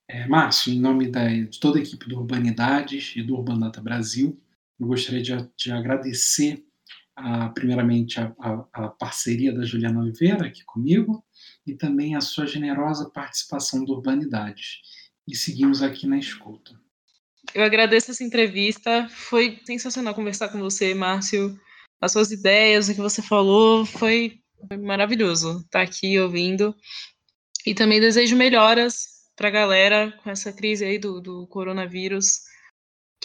É, 0.09 0.27
Márcio, 0.27 0.73
em 0.73 0.81
nome 0.81 1.11
da, 1.11 1.27
de 1.29 1.59
toda 1.59 1.79
a 1.79 1.83
equipe 1.83 2.09
do 2.09 2.19
Urbanidades 2.19 3.15
e 3.17 3.23
do 3.23 3.35
Urbanata 3.35 3.81
Brasil, 3.81 4.39
eu 4.79 4.87
gostaria 4.87 5.23
de, 5.23 5.33
de 5.57 5.73
agradecer, 5.73 6.65
a, 7.17 7.49
primeiramente, 7.49 8.21
a, 8.21 8.35
a, 8.39 8.67
a, 8.73 8.89
parceria 8.89 9.53
da 9.55 9.65
Juliana 9.65 10.01
Oliveira 10.01 10.47
aqui 10.47 10.63
comigo 10.65 11.25
e 11.67 11.75
também 11.75 12.17
a 12.17 12.21
sua 12.21 12.47
generosa 12.47 13.09
participação 13.11 13.85
do 13.85 13.95
Urbanidades. 13.95 14.81
E 15.27 15.35
seguimos 15.35 15.83
aqui 15.83 16.07
na 16.07 16.19
escuta. 16.19 16.79
Eu 17.55 17.63
agradeço 17.63 18.11
essa 18.11 18.25
entrevista. 18.25 19.09
Foi 19.09 19.59
sensacional 19.65 20.15
conversar 20.15 20.49
com 20.49 20.59
você, 20.59 20.93
Márcio. 20.93 21.59
As 22.05 22.13
suas 22.13 22.31
ideias, 22.31 22.87
o 22.87 22.95
que 22.95 23.01
você 23.01 23.23
falou, 23.23 23.87
foi 23.87 24.39
maravilhoso 24.83 25.61
estar 25.61 25.81
aqui 25.81 26.21
ouvindo. 26.21 26.75
E 27.67 27.75
também 27.75 27.99
desejo 27.99 28.37
melhoras 28.37 29.07
para 29.35 29.49
a 29.49 29.51
galera 29.51 30.13
com 30.23 30.29
essa 30.29 30.53
crise 30.53 30.85
aí 30.85 30.99
do, 30.99 31.19
do 31.19 31.47
coronavírus, 31.47 32.41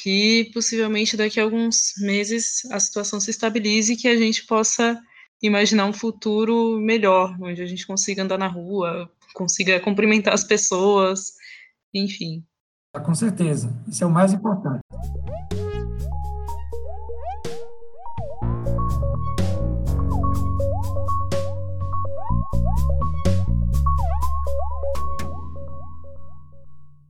que 0.01 0.49
possivelmente 0.53 1.17
daqui 1.17 1.41
a 1.41 1.43
alguns 1.43 1.91
meses 1.97 2.63
a 2.71 2.80
situação 2.80 3.19
se 3.19 3.32
estabilize 3.32 3.91
e 3.91 3.97
que 3.97 4.07
a 4.07 4.15
gente 4.15 4.45
possa 4.45 4.97
imaginar 5.41 5.86
um 5.86 5.93
futuro 5.93 6.80
melhor, 6.80 7.36
onde 7.41 7.61
a 7.61 7.65
gente 7.65 7.86
consiga 7.86 8.23
andar 8.23 8.38
na 8.38 8.47
rua, 8.47 9.11
consiga 9.34 9.77
cumprimentar 9.82 10.34
as 10.34 10.45
pessoas, 10.45 11.34
enfim. 11.93 12.45
Com 13.05 13.13
certeza, 13.13 13.77
isso 13.89 14.05
é 14.05 14.07
o 14.07 14.09
mais 14.09 14.32
importante. 14.32 14.80